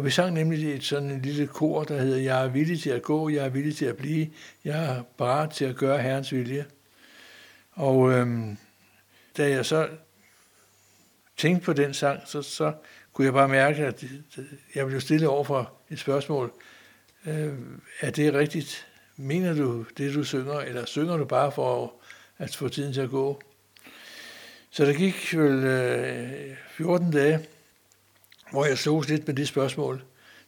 Og 0.00 0.06
vi 0.06 0.10
sang 0.10 0.34
nemlig 0.34 0.74
et 0.74 0.84
sådan 0.84 1.10
en 1.10 1.22
lille 1.22 1.46
kor, 1.46 1.84
der 1.84 2.00
hedder, 2.00 2.18
jeg 2.18 2.44
er 2.44 2.48
villig 2.48 2.80
til 2.80 2.90
at 2.90 3.02
gå, 3.02 3.28
jeg 3.28 3.44
er 3.44 3.48
villig 3.48 3.76
til 3.76 3.84
at 3.84 3.96
blive, 3.96 4.30
jeg 4.64 4.84
er 4.84 5.02
parat 5.18 5.50
til 5.50 5.64
at 5.64 5.76
gøre 5.76 6.02
Herrens 6.02 6.32
vilje. 6.32 6.66
Og 7.72 8.12
øhm, 8.12 8.56
da 9.36 9.50
jeg 9.50 9.66
så 9.66 9.88
tænkte 11.36 11.64
på 11.64 11.72
den 11.72 11.94
sang, 11.94 12.20
så, 12.26 12.42
så 12.42 12.72
kunne 13.12 13.24
jeg 13.24 13.32
bare 13.32 13.48
mærke, 13.48 13.86
at 13.86 14.04
jeg 14.74 14.86
blev 14.86 15.00
stille 15.00 15.28
over 15.28 15.44
for 15.44 15.72
et 15.90 15.98
spørgsmål. 15.98 16.52
Øh, 17.26 17.54
er 18.00 18.10
det 18.10 18.34
rigtigt? 18.34 18.86
mener 19.16 19.54
du 19.54 19.84
det, 19.98 20.14
du 20.14 20.24
synger, 20.24 20.60
eller 20.60 20.86
synger 20.86 21.16
du 21.16 21.24
bare 21.24 21.52
for 21.52 21.92
at 22.38 22.56
få 22.56 22.68
tiden 22.68 22.92
til 22.92 23.00
at 23.00 23.10
gå? 23.10 23.40
Så 24.70 24.84
der 24.84 24.92
gik 24.92 25.36
vel 25.36 25.64
øh, 25.64 26.56
14 26.70 27.10
dage, 27.10 27.46
hvor 28.50 28.64
jeg 28.64 28.78
slog 28.78 29.04
lidt 29.08 29.26
med 29.26 29.34
det 29.34 29.48
spørgsmål, 29.48 30.02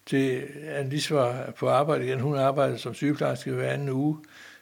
til 0.07 0.43
Annelise 0.69 1.15
var 1.15 1.51
på 1.59 1.69
arbejde 1.69 2.05
igen. 2.05 2.21
Hun 2.21 2.37
arbejdede 2.37 2.79
som 2.79 2.95
sygeplejerske 2.95 3.53
hver 3.53 3.71
anden 3.71 3.89
uge, 3.89 4.19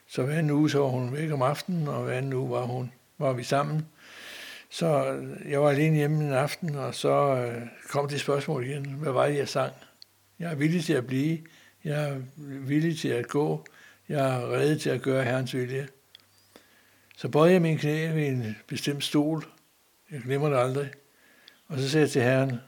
så 0.07 0.23
hver 0.23 0.37
anden 0.37 0.51
uge 0.51 0.69
så 0.69 0.79
var 0.79 0.87
hun 0.87 1.13
væk 1.13 1.31
om 1.31 1.41
aftenen, 1.41 1.87
og 1.87 2.03
hver 2.03 2.13
anden 2.13 2.33
uge 2.33 2.51
var, 2.51 2.61
hun, 2.61 2.91
var 3.17 3.33
vi 3.33 3.43
sammen. 3.43 3.85
Så 4.69 5.11
øh, 5.11 5.51
jeg 5.51 5.61
var 5.61 5.69
alene 5.69 5.95
hjemme 5.95 6.23
en 6.23 6.33
aften, 6.33 6.75
og 6.75 6.95
så 6.95 7.35
øh, 7.35 7.61
kom 7.89 8.09
det 8.09 8.19
spørgsmål 8.19 8.65
igen. 8.65 8.85
Hvad 8.85 9.11
var 9.11 9.27
det, 9.27 9.37
jeg 9.37 9.47
sang? 9.47 9.73
Jeg 10.39 10.51
er 10.51 10.55
villig 10.55 10.83
til 10.83 10.93
at 10.93 11.07
blive. 11.07 11.39
Jeg 11.83 12.09
er 12.09 12.15
villig 12.39 12.99
til 12.99 13.07
at 13.07 13.27
gå. 13.27 13.65
Jeg 14.09 14.35
er 14.35 14.51
rede 14.51 14.79
til 14.79 14.89
at 14.89 15.01
gøre 15.01 15.23
Herrens 15.23 15.53
vilje. 15.53 15.87
Så 17.17 17.29
bøjede 17.29 17.53
jeg 17.53 17.61
min 17.61 17.77
knæ 17.77 18.13
ved 18.13 18.27
en 18.27 18.57
bestemt 18.67 19.03
stol. 19.03 19.45
Jeg 20.11 20.21
glemmer 20.21 20.49
det 20.49 20.57
aldrig. 20.57 20.91
Og 21.67 21.79
så 21.79 21.89
sagde 21.89 22.03
jeg 22.03 22.11
til 22.11 22.21
Herren, 22.21 22.59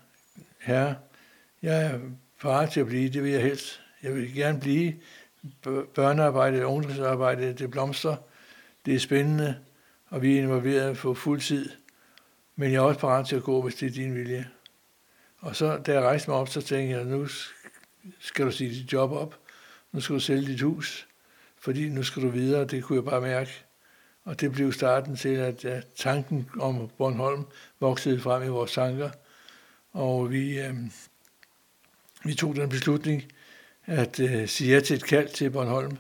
Herre, 0.63 0.95
jeg 1.61 1.85
er 1.85 1.99
parat 2.41 2.69
til 2.69 2.79
at 2.79 2.85
blive, 2.85 3.09
det 3.09 3.23
vil 3.23 3.31
jeg 3.31 3.41
helst. 3.41 3.81
Jeg 4.03 4.15
vil 4.15 4.33
gerne 4.33 4.59
blive. 4.59 4.93
Børnearbejde, 5.95 6.65
ungdomsarbejde, 6.65 7.53
det 7.53 7.71
blomster. 7.71 8.15
Det 8.85 8.95
er 8.95 8.99
spændende, 8.99 9.55
og 10.09 10.21
vi 10.21 10.37
er 10.37 10.41
involveret 10.41 10.97
på 10.97 11.13
fuld 11.13 11.41
tid. 11.41 11.69
Men 12.55 12.71
jeg 12.71 12.77
er 12.77 12.81
også 12.81 12.99
parat 12.99 13.27
til 13.27 13.35
at 13.35 13.43
gå, 13.43 13.61
hvis 13.61 13.75
det 13.75 13.87
er 13.87 13.91
din 13.91 14.15
vilje. 14.15 14.49
Og 15.39 15.55
så, 15.55 15.77
da 15.77 15.93
jeg 15.93 16.01
rejste 16.01 16.29
mig 16.29 16.39
op, 16.39 16.49
så 16.49 16.61
tænkte 16.61 16.97
jeg, 16.97 17.05
nu 17.05 17.27
skal 18.19 18.45
du 18.45 18.51
sige 18.51 18.69
dit 18.69 18.93
job 18.93 19.11
op. 19.11 19.39
Nu 19.91 20.01
skal 20.01 20.15
du 20.15 20.19
sælge 20.19 20.47
dit 20.47 20.61
hus, 20.61 21.07
fordi 21.57 21.89
nu 21.89 22.03
skal 22.03 22.23
du 22.23 22.29
videre. 22.29 22.65
Det 22.65 22.83
kunne 22.83 22.95
jeg 22.95 23.05
bare 23.05 23.21
mærke. 23.21 23.51
Og 24.23 24.41
det 24.41 24.51
blev 24.51 24.73
starten 24.73 25.15
til, 25.15 25.29
at 25.29 25.85
tanken 25.95 26.49
om 26.59 26.89
Bornholm 26.97 27.45
voksede 27.79 28.19
frem 28.19 28.43
i 28.43 28.47
vores 28.47 28.73
tanker. 28.73 29.09
Og 29.93 30.31
vi, 30.31 30.59
øh, 30.59 30.75
vi 32.23 32.33
tog 32.33 32.55
den 32.55 32.69
beslutning 32.69 33.23
at 33.85 34.19
øh, 34.19 34.47
sige 34.47 34.73
ja 34.73 34.79
til 34.79 34.95
et 34.95 35.03
kald 35.03 35.29
til 35.29 35.49
Bornholm, 35.49 35.97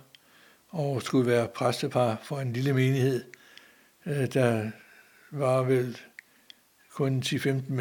og 0.69 1.01
skulle 1.01 1.27
være 1.27 1.47
præstepar 1.47 2.21
for 2.23 2.39
en 2.39 2.53
lille 2.53 2.73
menighed, 2.73 3.23
øh, 4.05 4.33
der 4.33 4.71
var 5.31 5.63
vel 5.63 5.97
kun 6.93 7.23
10-15 7.25 7.73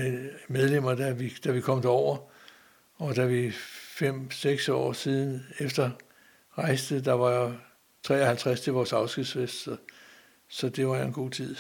medlemmer, 0.48 0.94
da 0.94 1.10
vi, 1.10 1.34
da 1.44 1.50
vi 1.50 1.60
kom 1.60 1.82
derover. 1.82 2.18
Og 2.94 3.16
da 3.16 3.24
vi 3.24 3.48
5-6 3.48 4.72
år 4.72 4.92
siden 4.92 5.46
efter 5.58 5.90
rejste, 6.58 7.04
der 7.04 7.12
var 7.12 7.30
jeg 7.30 7.54
53 8.02 8.60
til 8.60 8.72
vores 8.72 8.92
afskedsfest, 8.92 9.62
så, 9.62 9.76
så 10.48 10.68
det 10.68 10.86
var 10.86 11.02
en 11.02 11.12
god 11.12 11.30
tid. 11.30 11.56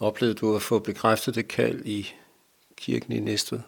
Oplevede 0.00 0.34
du 0.34 0.56
at 0.56 0.62
få 0.62 0.78
bekræftet 0.78 1.34
det 1.34 1.48
kald 1.48 1.84
i 1.84 2.12
kirken 2.76 3.12
i 3.12 3.20
Næstved? 3.20 3.60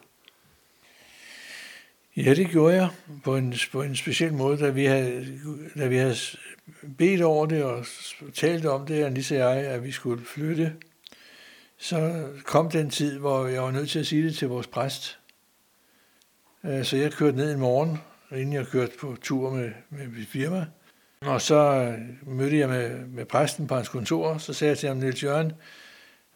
Ja, 2.17 2.35
det 2.35 2.49
gjorde 2.49 2.75
jeg 2.75 2.89
på 3.25 3.37
en, 3.37 3.55
på 3.73 3.83
en 3.83 3.97
speciel 3.97 4.35
måde, 4.35 4.59
da 4.59 4.71
vi 4.71 4.85
havde, 4.85 5.39
da 5.79 5.87
vi 5.87 5.97
havde 5.97 6.17
bedt 6.99 7.23
over 7.23 7.47
det 7.47 7.65
og 7.65 7.87
talt 8.35 8.67
om 8.67 8.87
det, 8.87 9.05
Anissa 9.05 9.45
og 9.45 9.57
jeg, 9.57 9.65
at 9.65 9.85
vi 9.85 9.93
skulle 9.93 10.25
flytte. 10.25 10.77
Så 11.79 12.29
kom 12.45 12.71
den 12.71 12.91
tid, 12.91 13.19
hvor 13.19 13.47
jeg 13.47 13.63
var 13.63 13.71
nødt 13.71 13.91
til 13.91 13.99
at 13.99 14.07
sige 14.07 14.25
det 14.25 14.37
til 14.37 14.49
vores 14.49 14.67
præst. 14.67 15.19
Øh, 16.65 16.85
så 16.85 16.97
jeg 16.97 17.13
kørte 17.13 17.37
ned 17.37 17.53
en 17.53 17.61
morgen, 17.61 17.99
inden 18.31 18.53
jeg 18.53 18.67
kørte 18.67 18.93
på 19.01 19.17
tur 19.23 19.51
med, 19.51 19.71
med 19.91 20.09
mit 20.09 20.29
firma. 20.29 20.67
Og 21.21 21.43
så 21.43 21.93
mødte 22.23 22.59
jeg 22.59 22.69
med, 22.69 23.07
med 23.07 23.25
præsten 23.25 23.67
på 23.67 23.75
hans 23.75 23.89
kontor, 23.89 24.39
så 24.39 24.53
sagde 24.53 24.69
jeg 24.69 24.79
til 24.79 24.89
ham, 24.89 24.97
Niels 24.97 25.23
Jørgen, 25.23 25.53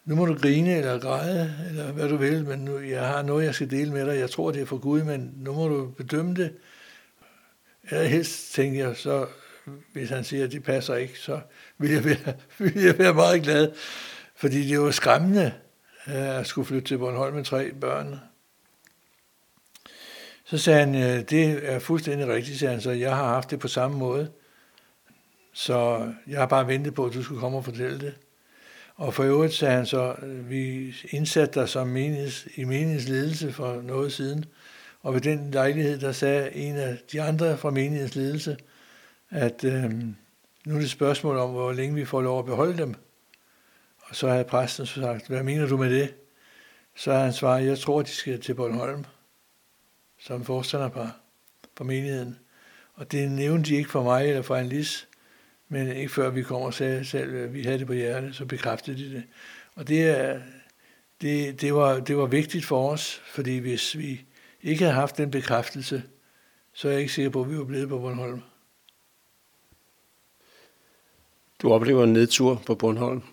nu 0.05 0.15
må 0.15 0.25
du 0.25 0.33
grine 0.33 0.75
eller 0.75 0.99
græde, 0.99 1.55
eller 1.69 1.91
hvad 1.91 2.09
du 2.09 2.15
vil, 2.15 2.45
men 2.45 2.59
nu, 2.59 2.79
jeg 2.79 3.07
har 3.07 3.21
noget, 3.21 3.45
jeg 3.45 3.55
skal 3.55 3.71
dele 3.71 3.91
med 3.91 4.05
dig. 4.05 4.19
Jeg 4.19 4.29
tror, 4.29 4.51
det 4.51 4.61
er 4.61 4.65
for 4.65 4.77
Gud, 4.77 5.03
men 5.03 5.33
nu 5.37 5.53
må 5.53 5.67
du 5.67 5.87
bedømme 5.87 6.35
det. 6.35 6.53
Eller 7.89 8.03
helst 8.03 8.53
tænker 8.53 8.87
jeg, 8.87 8.97
så 8.97 9.25
hvis 9.93 10.09
han 10.09 10.23
siger, 10.23 10.43
at 10.43 10.51
det 10.51 10.63
passer 10.63 10.95
ikke, 10.95 11.19
så 11.19 11.39
vil 11.77 11.91
jeg 11.91 12.05
være, 12.05 12.33
vil 12.73 12.83
jeg 12.83 12.99
være 12.99 13.13
meget 13.13 13.43
glad. 13.43 13.71
Fordi 14.35 14.67
det 14.67 14.79
var 14.79 14.91
skræmmende 14.91 15.53
øh, 16.07 16.39
at 16.39 16.47
skulle 16.47 16.67
flytte 16.67 16.87
til 16.87 16.97
Bornholm 16.97 17.35
med 17.35 17.43
tre 17.43 17.71
børn. 17.73 18.19
Så 20.45 20.57
sagde 20.57 20.79
han, 20.79 20.93
det 21.25 21.71
er 21.73 21.79
fuldstændig 21.79 22.27
rigtigt, 22.27 22.59
sagde 22.59 22.73
han, 22.73 22.81
så 22.81 22.91
jeg 22.91 23.15
har 23.15 23.27
haft 23.27 23.51
det 23.51 23.59
på 23.59 23.67
samme 23.67 23.97
måde. 23.97 24.31
Så 25.53 26.09
jeg 26.27 26.39
har 26.39 26.45
bare 26.45 26.67
ventet 26.67 26.93
på, 26.93 27.05
at 27.05 27.13
du 27.13 27.23
skulle 27.23 27.39
komme 27.39 27.57
og 27.57 27.65
fortælle 27.65 27.99
det. 27.99 28.13
Og 29.01 29.13
for 29.13 29.23
øvrigt 29.23 29.53
sagde 29.53 29.75
han 29.75 29.85
så, 29.85 30.15
vi 30.23 30.95
indsatte 31.09 31.59
dig 31.59 31.69
som 31.69 31.87
menigheds, 31.87 32.47
i 32.55 32.63
menighedsledelse 32.63 33.51
for 33.51 33.81
noget 33.81 34.13
siden. 34.13 34.45
Og 35.01 35.13
ved 35.13 35.21
den 35.21 35.51
lejlighed, 35.51 35.99
der 35.99 36.11
sagde 36.11 36.55
en 36.55 36.75
af 36.75 36.97
de 37.11 37.21
andre 37.21 37.57
fra 37.57 37.69
menighedsledelse, 37.69 38.57
at 39.29 39.63
øh, 39.63 39.83
nu 40.65 40.73
er 40.73 40.73
det 40.73 40.83
et 40.83 40.89
spørgsmål 40.89 41.37
om, 41.37 41.49
hvor 41.51 41.71
længe 41.71 41.95
vi 41.95 42.05
får 42.05 42.21
lov 42.21 42.39
at 42.39 42.45
beholde 42.45 42.77
dem. 42.77 42.95
Og 44.01 44.15
så 44.15 44.29
havde 44.29 44.43
præsten 44.43 44.85
så 44.85 45.01
sagt, 45.01 45.27
hvad 45.27 45.43
mener 45.43 45.67
du 45.67 45.77
med 45.77 45.89
det? 45.89 46.13
Så 46.95 47.13
har 47.13 47.23
han 47.23 47.33
svaret, 47.33 47.65
jeg 47.65 47.79
tror, 47.79 48.01
de 48.01 48.09
skal 48.09 48.41
til 48.41 48.53
Bornholm 48.53 49.05
som 50.19 50.45
forstanderpar 50.45 51.19
på 51.75 51.83
menigheden. 51.83 52.39
Og 52.93 53.11
det 53.11 53.31
nævnte 53.31 53.69
de 53.69 53.75
ikke 53.75 53.91
for 53.91 54.03
mig 54.03 54.27
eller 54.27 54.41
for 54.41 54.55
en 54.55 54.67
lis, 54.67 55.07
men 55.71 55.91
ikke 55.91 56.11
før 56.11 56.29
vi 56.29 56.43
kom 56.43 56.61
og 56.61 56.73
sagde 56.73 57.05
selv, 57.05 57.35
at 57.35 57.53
vi 57.53 57.63
havde 57.63 57.79
det 57.79 57.87
på 57.87 57.93
hjertet, 57.93 58.35
så 58.35 58.45
bekræftede 58.45 58.97
de 58.97 59.15
det. 59.15 59.23
Og 59.75 59.87
det, 59.87 60.01
er, 60.09 60.41
det, 61.21 61.61
det, 61.61 61.73
var, 61.73 61.99
det 61.99 62.17
var 62.17 62.25
vigtigt 62.25 62.65
for 62.65 62.91
os, 62.91 63.21
fordi 63.25 63.57
hvis 63.57 63.97
vi 63.97 64.25
ikke 64.61 64.83
havde 64.83 64.93
haft 64.93 65.17
den 65.17 65.31
bekræftelse, 65.31 66.03
så 66.73 66.87
er 66.87 66.91
jeg 66.91 67.01
ikke 67.01 67.13
sikker 67.13 67.31
på, 67.31 67.41
at 67.41 67.49
vi 67.49 67.57
var 67.57 67.63
blevet 67.63 67.89
på 67.89 67.99
Bornholm. 67.99 68.41
Du 71.61 71.73
oplever 71.73 72.03
en 72.03 72.13
nedtur 72.13 72.63
på 72.65 72.75
Bornholm? 72.75 73.23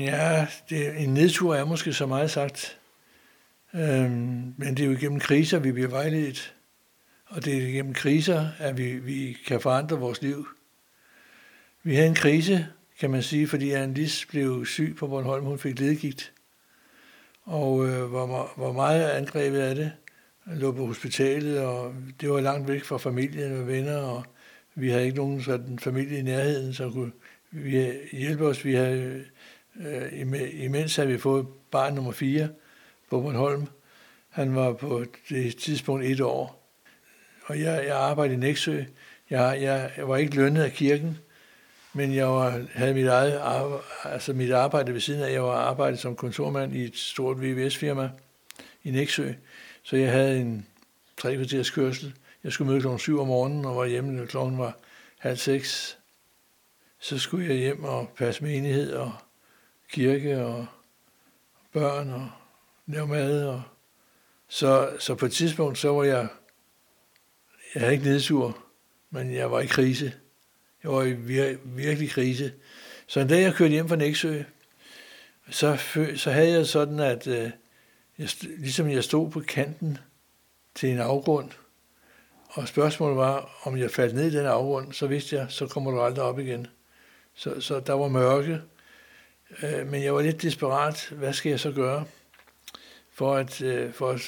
Ja, 0.00 0.46
det, 0.68 1.02
en 1.02 1.14
nedtur 1.14 1.54
er 1.54 1.64
måske 1.64 1.92
så 1.92 2.06
meget 2.06 2.30
sagt. 2.30 2.78
Øhm, 3.74 4.54
men 4.56 4.76
det 4.76 4.80
er 4.80 4.86
jo 4.86 4.92
igennem 4.92 5.20
kriser, 5.20 5.58
vi 5.58 5.72
bliver 5.72 5.88
vejledt. 5.88 6.54
Og 7.34 7.44
det 7.44 7.56
er 7.56 7.72
gennem 7.72 7.94
kriser, 7.94 8.48
at 8.58 8.78
vi, 8.78 8.96
vi 8.96 9.36
kan 9.46 9.60
forandre 9.60 9.98
vores 9.98 10.22
liv. 10.22 10.46
Vi 11.82 11.94
havde 11.94 12.08
en 12.08 12.14
krise, 12.14 12.66
kan 13.00 13.10
man 13.10 13.22
sige, 13.22 13.48
fordi 13.48 13.70
Annelise 13.70 14.28
blev 14.28 14.66
syg 14.66 14.96
på 14.98 15.06
Bornholm. 15.06 15.44
Hun 15.44 15.58
fik 15.58 15.78
ledegigt 15.78 16.32
og 17.44 17.86
øh, 17.86 18.12
var, 18.12 18.52
var 18.56 18.72
meget 18.72 19.10
angrebet 19.10 19.58
af 19.58 19.74
det. 19.74 19.92
Jeg 20.46 20.56
lå 20.56 20.72
på 20.72 20.86
hospitalet, 20.86 21.60
og 21.60 21.94
det 22.20 22.30
var 22.30 22.40
langt 22.40 22.68
væk 22.68 22.84
fra 22.84 22.98
familien 22.98 23.60
og 23.60 23.66
venner, 23.66 23.96
og 23.96 24.24
vi 24.74 24.90
havde 24.90 25.04
ikke 25.04 25.16
nogen 25.16 25.42
sådan 25.42 25.78
familie 25.78 26.18
i 26.18 26.22
nærheden, 26.22 26.74
som 26.74 26.92
kunne 26.92 27.12
vi 27.50 27.92
hjælpe 28.12 28.46
os. 28.46 28.64
Vi 28.64 28.74
havde, 28.74 29.24
øh, 29.76 30.20
imens 30.64 30.96
havde 30.96 31.08
vi 31.08 31.18
fået 31.18 31.46
barn 31.70 31.94
nummer 31.94 32.12
4 32.12 32.48
på 33.10 33.20
Bornholm. 33.20 33.66
Han 34.28 34.54
var 34.54 34.72
på 34.72 35.04
det 35.28 35.56
tidspunkt 35.56 36.04
et 36.04 36.20
år 36.20 36.63
og 37.44 37.60
jeg, 37.60 37.84
jeg 37.86 37.96
arbejdede 37.96 38.34
i 38.34 38.40
Næksø. 38.40 38.82
Jeg, 39.30 39.58
jeg, 39.62 39.90
jeg 39.96 40.08
var 40.08 40.16
ikke 40.16 40.36
lønnet 40.36 40.62
af 40.62 40.72
kirken, 40.72 41.18
men 41.92 42.14
jeg 42.14 42.26
var, 42.26 42.64
havde 42.74 42.94
mit, 42.94 43.06
eget 43.06 43.38
arbejde, 43.38 43.82
altså 44.04 44.32
mit 44.32 44.52
arbejde 44.52 44.92
ved 44.92 45.00
siden 45.00 45.22
af. 45.22 45.32
Jeg 45.32 45.42
var 45.42 45.56
arbejdet 45.56 45.98
som 45.98 46.16
kontormand 46.16 46.74
i 46.74 46.84
et 46.84 46.96
stort 46.96 47.42
VVS-firma 47.42 48.10
i 48.84 48.90
Næksø. 48.90 49.32
Så 49.82 49.96
jeg 49.96 50.12
havde 50.12 50.40
en 50.40 50.66
tre 51.16 51.36
kvarters 51.36 51.70
kørsel. 51.70 52.14
Jeg 52.44 52.52
skulle 52.52 52.70
møde 52.70 52.80
klokken 52.80 52.98
7 52.98 53.20
om 53.20 53.26
morgenen 53.26 53.64
og 53.64 53.76
var 53.76 53.84
hjemme, 53.84 54.12
når 54.12 54.26
klokken 54.26 54.58
var 54.58 54.76
halv 55.18 55.36
seks. 55.36 55.98
Så 57.00 57.18
skulle 57.18 57.48
jeg 57.48 57.56
hjem 57.56 57.84
og 57.84 58.08
passe 58.16 58.44
menighed 58.44 58.92
og 58.92 59.12
kirke 59.92 60.44
og 60.44 60.66
børn 61.72 62.10
og 62.10 62.30
lave 62.86 63.06
mad. 63.06 63.44
Og 63.44 63.62
så, 64.48 64.90
så 64.98 65.14
på 65.14 65.26
et 65.26 65.32
tidspunkt, 65.32 65.78
så 65.78 65.92
var 65.92 66.04
jeg 66.04 66.28
jeg 67.74 67.82
havde 67.82 67.92
ikke 67.92 68.04
nedsur, 68.04 68.58
men 69.10 69.34
jeg 69.34 69.50
var 69.50 69.60
i 69.60 69.66
krise. 69.66 70.12
Jeg 70.82 70.92
var 70.92 71.02
i 71.02 71.12
vir- 71.12 71.58
virkelig 71.64 72.10
krise. 72.10 72.52
Så 73.06 73.20
en 73.20 73.28
dag 73.28 73.42
jeg 73.42 73.54
kørte 73.54 73.70
hjem 73.72 73.88
fra 73.88 73.96
Næksø, 73.96 74.42
så, 75.50 75.78
så 76.16 76.30
havde 76.30 76.52
jeg 76.52 76.66
sådan, 76.66 77.00
at 77.00 77.26
øh, 77.26 77.50
jeg, 78.18 78.28
ligesom 78.42 78.90
jeg 78.90 79.04
stod 79.04 79.30
på 79.30 79.40
kanten 79.40 79.98
til 80.74 80.88
en 80.88 80.98
afgrund, 80.98 81.50
og 82.48 82.68
spørgsmålet 82.68 83.16
var, 83.16 83.60
om 83.62 83.76
jeg 83.76 83.90
faldt 83.90 84.14
ned 84.14 84.32
i 84.32 84.36
den 84.36 84.46
afgrund, 84.46 84.92
så 84.92 85.06
vidste 85.06 85.36
jeg, 85.36 85.46
så 85.48 85.66
kommer 85.66 85.90
du 85.90 86.00
aldrig 86.00 86.24
op 86.24 86.38
igen. 86.38 86.66
Så, 87.34 87.60
så 87.60 87.80
der 87.80 87.92
var 87.92 88.08
mørke, 88.08 88.60
øh, 89.62 89.86
men 89.86 90.02
jeg 90.02 90.14
var 90.14 90.22
lidt 90.22 90.42
desperat. 90.42 91.08
Hvad 91.12 91.32
skal 91.32 91.50
jeg 91.50 91.60
så 91.60 91.72
gøre 91.72 92.04
for 93.14 93.34
at, 93.34 93.62
øh, 93.62 93.92
for 93.92 94.10
at 94.10 94.20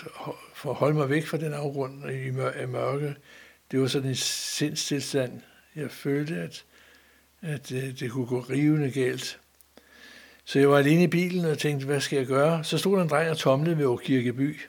for 0.54 0.70
at 0.70 0.76
holde 0.76 0.94
mig 0.94 1.10
væk 1.10 1.26
fra 1.26 1.36
den 1.36 1.52
afgrund 1.52 2.10
i 2.10 2.30
mørke? 2.66 3.16
det 3.70 3.80
var 3.80 3.86
sådan 3.86 4.08
en 4.08 4.14
sindstilstand. 4.16 5.40
Jeg 5.76 5.90
følte, 5.90 6.34
at, 6.34 6.64
at 7.42 7.68
det, 7.68 8.00
det 8.00 8.10
kunne 8.10 8.26
gå 8.26 8.40
rivende 8.40 8.90
galt. 8.90 9.38
Så 10.44 10.58
jeg 10.58 10.70
var 10.70 10.78
alene 10.78 11.02
i 11.02 11.06
bilen 11.06 11.44
og 11.44 11.58
tænkte, 11.58 11.86
hvad 11.86 12.00
skal 12.00 12.16
jeg 12.16 12.26
gøre? 12.26 12.64
Så 12.64 12.78
stod 12.78 12.96
der 12.96 13.02
en 13.02 13.08
dreng 13.08 13.30
og 13.30 13.38
tomlede 13.38 13.78
ved 13.78 13.98
Kirkeby. 13.98 14.60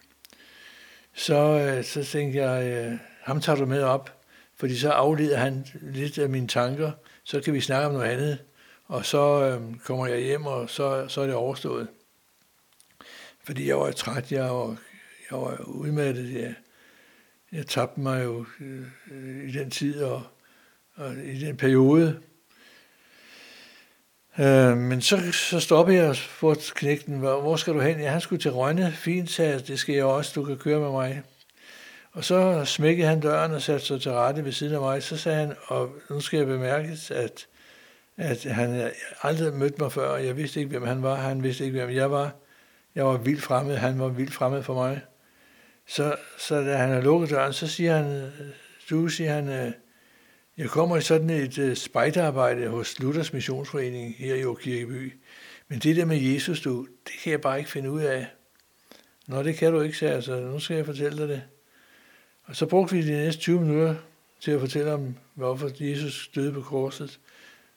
Så, 1.13 1.35
øh, 1.35 1.83
så 1.83 2.03
tænkte 2.03 2.39
jeg, 2.39 2.99
ham 3.21 3.41
tager 3.41 3.55
du 3.55 3.65
med 3.65 3.81
op, 3.81 4.21
fordi 4.55 4.77
så 4.77 4.89
afleder 4.89 5.37
han 5.37 5.65
lidt 5.81 6.17
af 6.17 6.29
mine 6.29 6.47
tanker, 6.47 6.91
så 7.23 7.41
kan 7.41 7.53
vi 7.53 7.61
snakke 7.61 7.87
om 7.87 7.93
noget 7.93 8.09
andet, 8.09 8.37
og 8.85 9.05
så 9.05 9.43
øh, 9.43 9.79
kommer 9.79 10.07
jeg 10.07 10.19
hjem, 10.19 10.45
og 10.45 10.69
så, 10.69 11.07
så 11.07 11.21
er 11.21 11.25
det 11.25 11.35
overstået. 11.35 11.87
Fordi 13.47 13.67
jeg 13.67 13.77
var 13.77 13.91
træt, 13.91 14.31
jeg 14.31 14.43
var, 14.43 14.77
jeg 15.31 15.39
var 15.39 15.61
udmattet, 15.65 16.33
jeg, 16.33 16.55
jeg 17.51 17.67
tabte 17.67 17.99
mig 17.99 18.23
jo 18.23 18.45
øh, 19.11 19.49
i 19.49 19.51
den 19.51 19.71
tid 19.71 20.01
og, 20.03 20.23
og 20.95 21.13
i 21.13 21.39
den 21.39 21.57
periode. 21.57 22.19
Øh, 24.39 24.77
men 24.77 25.01
så, 25.01 25.31
så 25.31 25.59
stoppede 25.59 25.97
jeg 25.97 26.15
for 26.15 26.57
knægten, 26.75 27.19
hvor, 27.19 27.41
hvor 27.41 27.55
skal 27.55 27.73
du 27.73 27.79
hen? 27.79 27.99
Ja, 27.99 28.09
han 28.09 28.21
skulle 28.21 28.41
til 28.41 28.51
Rønne. 28.51 28.91
Fint, 28.91 29.29
sagde 29.29 29.51
jeg, 29.51 29.67
det 29.67 29.79
skal 29.79 29.95
jeg 29.95 30.05
også, 30.05 30.31
du 30.35 30.43
kan 30.45 30.57
køre 30.57 30.79
med 30.79 30.91
mig. 30.91 31.21
Og 32.11 32.23
så 32.23 32.65
smækkede 32.65 33.07
han 33.07 33.19
døren 33.19 33.51
og 33.51 33.61
satte 33.61 33.85
sig 33.85 34.01
til 34.01 34.11
rette 34.11 34.45
ved 34.45 34.51
siden 34.51 34.75
af 34.75 34.81
mig. 34.81 35.03
Så 35.03 35.17
sagde 35.17 35.37
han, 35.37 35.55
og 35.67 35.91
nu 36.09 36.19
skal 36.19 36.37
jeg 36.37 36.47
bemærke, 36.47 36.97
at, 37.09 37.47
at 38.17 38.43
han 38.43 38.91
aldrig 39.23 39.53
mødt 39.53 39.79
mig 39.79 39.91
før, 39.91 40.07
og 40.07 40.25
jeg 40.25 40.37
vidste 40.37 40.59
ikke, 40.59 40.69
hvem 40.69 40.87
han 40.87 41.03
var. 41.03 41.15
Han 41.15 41.43
vidste 41.43 41.65
ikke, 41.65 41.79
hvem 41.79 41.95
jeg 41.95 42.11
var. 42.11 42.31
Jeg 42.97 43.05
var 43.05 43.17
vildt 43.17 43.41
fremmed, 43.41 43.75
han 43.75 43.99
var 43.99 44.07
vildt 44.07 44.33
fremmed 44.33 44.63
for 44.63 44.73
mig. 44.73 45.01
Så, 45.85 46.15
så 46.37 46.61
da 46.61 46.75
han 46.75 46.89
har 46.89 47.01
lukket 47.01 47.29
døren, 47.29 47.53
så 47.53 47.67
siger 47.67 47.97
han, 47.97 48.05
øh, 48.05 48.31
du 48.89 49.07
siger 49.07 49.33
han, 49.33 49.49
øh, 49.49 49.71
jeg 50.57 50.69
kommer 50.69 50.97
i 50.97 51.01
sådan 51.01 51.29
et 51.29 51.57
øh, 51.57 51.75
spejderarbejde 51.75 52.67
hos 52.67 52.99
Luthers 52.99 53.33
Missionsforening 53.33 54.15
her 54.17 54.35
i 54.35 54.45
Åkirkeby. 54.45 55.13
Men 55.67 55.79
det 55.79 55.95
der 55.95 56.05
med 56.05 56.17
Jesus, 56.17 56.61
du, 56.61 56.87
det 57.07 57.13
kan 57.23 57.31
jeg 57.31 57.41
bare 57.41 57.57
ikke 57.57 57.69
finde 57.69 57.91
ud 57.91 58.01
af. 58.01 58.27
Nå, 59.27 59.43
det 59.43 59.55
kan 59.55 59.73
du 59.73 59.81
ikke, 59.81 59.97
sagde 59.97 60.13
jeg, 60.13 60.23
så 60.23 60.39
nu 60.39 60.59
skal 60.59 60.75
jeg 60.75 60.85
fortælle 60.85 61.17
dig 61.17 61.27
det. 61.27 61.43
Og 62.43 62.55
så 62.55 62.65
brugte 62.65 62.95
vi 62.95 63.07
de 63.07 63.11
næste 63.11 63.41
20 63.41 63.61
minutter 63.61 63.95
til 64.39 64.51
at 64.51 64.59
fortælle 64.59 64.93
om, 64.93 65.15
hvorfor 65.33 65.71
Jesus 65.79 66.29
døde 66.35 66.53
på 66.53 66.61
korset. 66.61 67.19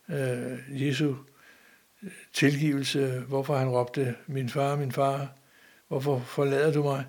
Øh, 0.09 0.83
Jesu 0.87 1.15
tilgivelse, 2.33 3.25
hvorfor 3.29 3.57
han 3.57 3.69
råbte, 3.69 4.15
min 4.27 4.49
far, 4.49 4.77
min 4.77 4.93
far, 4.93 5.29
hvorfor 5.89 6.19
forlader 6.19 6.73
du 6.73 6.83
mig? 6.83 7.05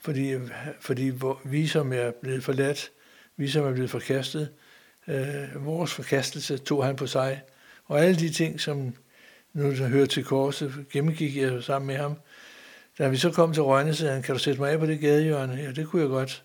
Fordi, 0.00 0.34
fordi 0.80 1.12
vi 1.44 1.66
som 1.66 1.92
er 1.92 2.10
blevet 2.22 2.44
forladt, 2.44 2.90
vi 3.36 3.48
som 3.48 3.64
er 3.64 3.72
blevet 3.72 3.90
forkastet, 3.90 4.48
øh, 5.08 5.64
vores 5.66 5.92
forkastelse 5.92 6.58
tog 6.58 6.84
han 6.84 6.96
på 6.96 7.06
sig. 7.06 7.42
Og 7.84 8.04
alle 8.04 8.20
de 8.20 8.30
ting, 8.30 8.60
som 8.60 8.94
nu 9.52 9.72
hører 9.72 10.06
til 10.06 10.24
korset, 10.24 10.84
gennemgik 10.92 11.36
jeg 11.36 11.62
sammen 11.62 11.86
med 11.86 11.96
ham. 11.96 12.18
Da 12.98 13.08
vi 13.08 13.16
så 13.16 13.30
kom 13.30 13.52
til 13.52 13.62
Rønne, 13.62 13.94
sagde 13.94 14.12
han, 14.12 14.22
kan 14.22 14.34
du 14.34 14.38
sætte 14.38 14.60
mig 14.60 14.70
af 14.70 14.78
på 14.78 14.86
det 14.86 15.00
gadehjørne? 15.00 15.54
Ja, 15.54 15.70
det 15.70 15.88
kunne 15.88 16.02
jeg 16.02 16.08
godt. 16.08 16.44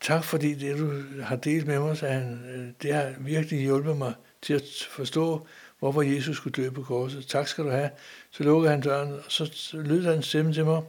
Tak 0.00 0.24
fordi 0.24 0.54
det, 0.54 0.78
du 0.78 1.02
har 1.22 1.36
delt 1.36 1.66
med 1.66 1.78
mig, 1.78 1.96
sagde 1.96 2.14
han, 2.14 2.44
øh, 2.54 2.68
det 2.82 2.94
har 2.94 3.14
virkelig 3.18 3.60
hjulpet 3.60 3.96
mig 3.96 4.14
til 4.42 4.54
at 4.54 4.62
forstå, 4.90 5.46
hvorfor 5.78 6.02
Jesus 6.02 6.36
skulle 6.36 6.62
dø 6.64 6.70
på 6.70 6.82
korset. 6.82 7.26
Tak 7.26 7.48
skal 7.48 7.64
du 7.64 7.70
have. 7.70 7.90
Så 8.30 8.42
lukkede 8.42 8.70
han 8.70 8.80
døren, 8.80 9.12
og 9.12 9.24
så 9.28 9.50
lød 9.72 10.02
der 10.02 10.12
en 10.12 10.22
stemme 10.22 10.52
til 10.52 10.64
mig. 10.64 10.82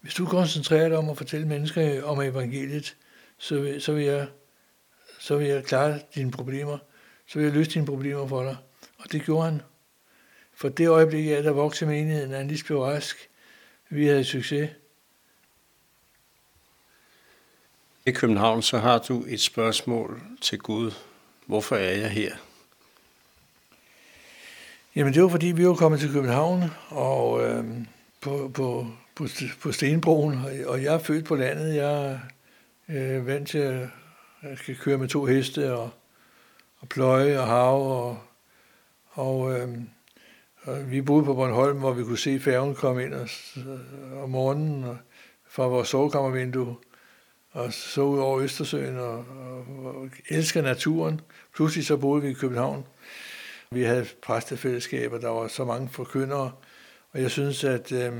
Hvis 0.00 0.14
du 0.14 0.26
koncentrerer 0.26 0.88
dig 0.88 0.98
om 0.98 1.10
at 1.10 1.16
fortælle 1.16 1.48
mennesker 1.48 2.04
om 2.04 2.20
evangeliet, 2.20 2.96
så 3.38 3.60
vil, 3.60 3.82
så 3.82 3.92
vil 3.92 4.04
jeg 4.04 4.28
så 5.22 5.36
vil 5.36 5.46
jeg 5.46 5.64
klare 5.64 6.00
dine 6.14 6.30
problemer. 6.30 6.78
Så 7.26 7.38
vil 7.38 7.44
jeg 7.44 7.54
løse 7.54 7.70
dine 7.70 7.86
problemer 7.86 8.26
for 8.26 8.42
dig. 8.42 8.56
Og 8.98 9.12
det 9.12 9.24
gjorde 9.24 9.44
han. 9.44 9.62
For 10.54 10.68
det 10.68 10.88
øjeblik, 10.88 11.26
jeg 11.26 11.44
der 11.44 11.50
voksede 11.50 11.90
menigheden, 11.90 12.30
han 12.30 12.48
lige 12.48 12.64
blev 12.64 12.80
rask. 12.80 13.28
Vi 13.88 14.06
havde 14.06 14.24
succes. 14.24 14.70
I 18.06 18.10
København, 18.10 18.62
så 18.62 18.78
har 18.78 18.98
du 18.98 19.24
et 19.28 19.40
spørgsmål 19.40 20.22
til 20.40 20.58
Gud. 20.58 20.90
Hvorfor 21.46 21.76
er 21.76 21.92
jeg 21.92 22.10
her? 22.10 22.36
Jamen 24.96 25.14
det 25.14 25.22
var 25.22 25.28
fordi, 25.28 25.46
vi 25.46 25.66
var 25.66 25.74
kommet 25.74 26.00
til 26.00 26.12
København, 26.12 26.62
og 26.88 27.48
øh, 27.48 27.64
på, 28.20 28.50
på, 28.54 28.86
på, 29.14 29.26
på 29.62 29.72
Stenbroen, 29.72 30.38
og 30.66 30.82
jeg 30.82 30.94
er 30.94 30.98
født 30.98 31.24
på 31.24 31.34
landet. 31.34 31.74
Jeg 31.74 32.20
øh, 32.88 32.96
er 32.96 33.18
øh, 33.18 33.26
vant 33.26 33.48
til 33.48 33.58
at 33.58 33.88
jeg 34.42 34.58
skal 34.58 34.76
køre 34.76 34.98
med 34.98 35.08
to 35.08 35.24
heste 35.24 35.74
og, 35.74 35.90
og 36.80 36.88
pløje 36.88 37.40
og 37.40 37.46
have. 37.46 37.82
Og, 37.82 38.18
og, 39.10 39.60
øh, 39.60 39.68
og 40.62 40.90
vi 40.90 41.02
boede 41.02 41.24
på 41.24 41.34
Bornholm, 41.34 41.78
hvor 41.78 41.92
vi 41.92 42.04
kunne 42.04 42.18
se 42.18 42.40
færgen 42.40 42.74
komme 42.74 43.04
ind 43.04 43.14
og, 43.14 43.28
øh, 43.56 44.22
om 44.22 44.30
morgenen 44.30 44.84
og, 44.84 44.96
fra 45.48 45.66
vores 45.66 45.88
sovekammervindue 45.88 46.76
og 47.52 47.72
så 47.72 48.02
ud 48.02 48.18
over 48.18 48.40
Østersøen 48.40 48.98
og, 48.98 49.14
og, 49.18 49.66
og 49.84 50.08
elsker 50.28 50.62
naturen. 50.62 51.20
Pludselig 51.54 51.86
så 51.86 51.96
boede 51.96 52.22
vi 52.22 52.28
i 52.28 52.34
København. 52.34 52.84
Vi 53.74 53.82
havde 53.82 54.06
præstefællesskaber, 54.22 55.18
der 55.18 55.28
var 55.28 55.48
så 55.48 55.64
mange 55.64 55.88
forkyndere, 55.88 56.52
og 57.12 57.22
jeg 57.22 57.30
synes, 57.30 57.64
at 57.64 57.92
øh, 57.92 58.12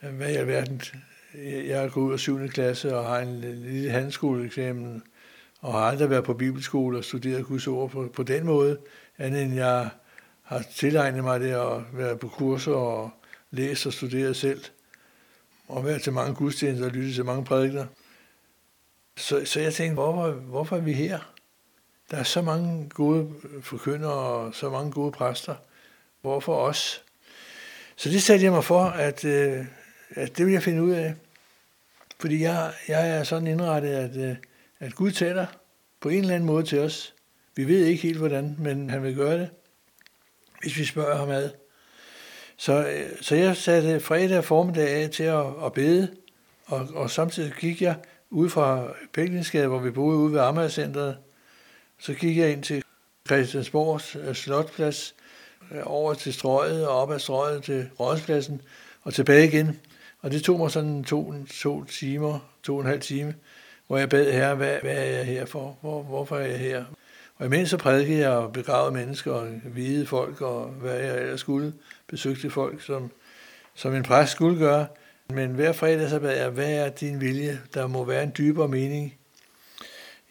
hvad 0.00 0.30
i 0.30 0.34
alverden 0.34 0.82
jeg 1.44 1.84
er 1.84 1.88
gået 1.88 2.04
ud 2.04 2.12
af 2.12 2.18
7. 2.18 2.48
klasse 2.48 2.96
og 2.96 3.06
har 3.06 3.18
en 3.18 3.40
lille 3.40 3.90
handskoleeksamen, 3.90 5.02
og 5.60 5.72
har 5.72 5.80
aldrig 5.80 6.10
været 6.10 6.24
på 6.24 6.34
bibelskole 6.34 6.98
og 6.98 7.04
studeret 7.04 7.46
Guds 7.46 7.66
ord 7.66 7.90
på, 7.90 8.10
på 8.14 8.22
den 8.22 8.46
måde, 8.46 8.78
andet 9.18 9.42
end 9.42 9.54
jeg 9.54 9.88
har 10.42 10.64
tilegnet 10.74 11.24
mig 11.24 11.40
det 11.40 11.52
at 11.52 11.82
være 11.92 12.16
på 12.16 12.28
kurser 12.28 12.72
og 12.72 13.10
læse 13.50 13.88
og 13.88 13.92
studere 13.92 14.34
selv, 14.34 14.64
og 15.68 15.84
være 15.84 15.98
til 15.98 16.12
mange 16.12 16.34
gudstjenester 16.34 16.86
og 16.86 16.92
lytte 16.92 17.14
til 17.14 17.24
mange 17.24 17.44
prædikner. 17.44 17.86
Så, 19.16 19.44
så 19.44 19.60
jeg 19.60 19.74
tænkte, 19.74 19.94
hvorfor, 19.94 20.30
hvorfor 20.30 20.76
er 20.76 20.80
vi 20.80 20.92
her? 20.92 21.18
Der 22.10 22.16
er 22.16 22.22
så 22.22 22.42
mange 22.42 22.88
gode 22.88 23.34
forkyndere 23.62 24.12
og 24.12 24.54
så 24.54 24.70
mange 24.70 24.92
gode 24.92 25.12
præster. 25.12 25.54
Hvorfor 26.20 26.54
os? 26.54 27.04
Så 27.96 28.08
det 28.08 28.22
satte 28.22 28.44
jeg 28.44 28.52
mig 28.52 28.64
for, 28.64 28.84
at, 28.84 29.24
øh, 29.24 29.64
at 30.10 30.38
det 30.38 30.46
vil 30.46 30.52
jeg 30.52 30.62
finde 30.62 30.82
ud 30.82 30.90
af. 30.90 31.14
Fordi 32.20 32.42
jeg, 32.42 32.72
jeg 32.88 33.10
er 33.10 33.24
sådan 33.24 33.46
indrettet, 33.46 33.90
at, 33.90 34.16
øh, 34.16 34.36
at 34.80 34.94
Gud 34.94 35.10
taler 35.10 35.46
på 36.00 36.08
en 36.08 36.20
eller 36.20 36.34
anden 36.34 36.46
måde 36.46 36.64
til 36.64 36.78
os. 36.78 37.14
Vi 37.56 37.68
ved 37.68 37.84
ikke 37.84 38.02
helt 38.02 38.18
hvordan, 38.18 38.56
men 38.58 38.90
han 38.90 39.02
vil 39.02 39.14
gøre 39.14 39.38
det, 39.38 39.50
hvis 40.60 40.78
vi 40.78 40.84
spørger 40.84 41.16
ham 41.16 41.30
ad. 41.30 41.50
Så, 42.56 42.86
øh, 42.88 43.10
så 43.20 43.34
jeg 43.34 43.56
satte 43.56 44.00
fredag 44.00 44.44
formiddag 44.44 44.88
af 44.88 45.10
til 45.10 45.24
at, 45.24 45.46
at 45.64 45.72
bede, 45.72 46.16
og, 46.66 46.88
og 46.94 47.10
samtidig 47.10 47.52
gik 47.52 47.82
jeg 47.82 47.96
ud 48.30 48.48
fra 48.48 48.86
Pæklingsgade, 49.12 49.66
hvor 49.66 49.78
vi 49.78 49.90
boede 49.90 50.18
ude 50.18 50.32
ved 50.32 50.40
Amagercenteret. 50.40 51.16
Så 51.98 52.14
gik 52.14 52.36
jeg 52.36 52.52
ind 52.52 52.62
til 52.62 52.82
Christiansborgs 53.26 54.16
øh, 54.16 54.34
Slotplads, 54.34 55.14
øh, 55.72 55.80
over 55.84 56.14
til 56.14 56.34
strøget 56.34 56.86
og 56.86 57.02
op 57.02 57.10
ad 57.10 57.18
strøget 57.18 57.62
til 57.62 57.90
Rådspladsen 58.00 58.62
og 59.02 59.14
tilbage 59.14 59.46
igen. 59.46 59.80
Og 60.20 60.30
det 60.30 60.42
tog 60.42 60.58
mig 60.58 60.70
sådan 60.70 61.04
to, 61.04 61.34
to 61.60 61.84
timer, 61.84 62.50
to 62.62 62.74
og 62.74 62.80
en 62.80 62.86
halv 62.86 63.00
time, 63.00 63.34
hvor 63.86 63.98
jeg 63.98 64.08
bad 64.08 64.32
her, 64.32 64.54
hvad, 64.54 64.78
hvad 64.82 64.96
er 64.96 65.16
jeg 65.16 65.24
her 65.24 65.46
for? 65.46 65.78
Hvor, 65.80 66.02
hvorfor 66.02 66.36
er 66.36 66.46
jeg 66.46 66.58
her? 66.58 66.84
Og 67.36 67.46
imens 67.46 67.70
så 67.70 67.76
prædikede 67.76 68.18
jeg 68.18 68.30
og 68.30 68.52
begravede 68.52 68.94
mennesker 68.94 69.32
og 69.32 69.46
hvide 69.64 70.06
folk, 70.06 70.40
og 70.40 70.66
hvad 70.66 70.94
jeg 70.94 71.20
ellers 71.20 71.40
skulle, 71.40 71.72
besøgte 72.08 72.50
folk, 72.50 72.82
som, 72.82 73.10
som 73.74 73.94
en 73.94 74.02
præst 74.02 74.32
skulle 74.32 74.58
gøre. 74.58 74.86
Men 75.30 75.50
hver 75.50 75.72
fredag 75.72 76.08
så 76.08 76.20
bad 76.20 76.36
jeg, 76.36 76.50
hvad 76.50 76.72
er 76.72 76.88
din 76.88 77.20
vilje? 77.20 77.60
Der 77.74 77.86
må 77.86 78.04
være 78.04 78.22
en 78.22 78.32
dybere 78.38 78.68
mening. 78.68 79.17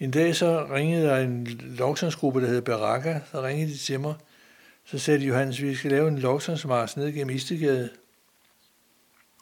En 0.00 0.10
dag 0.10 0.36
så 0.36 0.66
ringede 0.70 1.06
der 1.06 1.16
en 1.16 1.44
lovsangsgruppe, 1.60 2.40
der 2.40 2.46
hed 2.46 2.62
Baraka, 2.62 3.20
så 3.30 3.42
ringede 3.42 3.72
de 3.72 3.76
til 3.76 4.00
mig. 4.00 4.14
Så 4.84 4.98
sagde 4.98 5.20
de, 5.20 5.26
Johannes, 5.26 5.62
vi 5.62 5.74
skal 5.74 5.90
lave 5.90 6.08
en 6.08 6.18
lovsangsmars 6.18 6.96
ned 6.96 7.12
gennem 7.12 7.36
Istegade. 7.36 7.90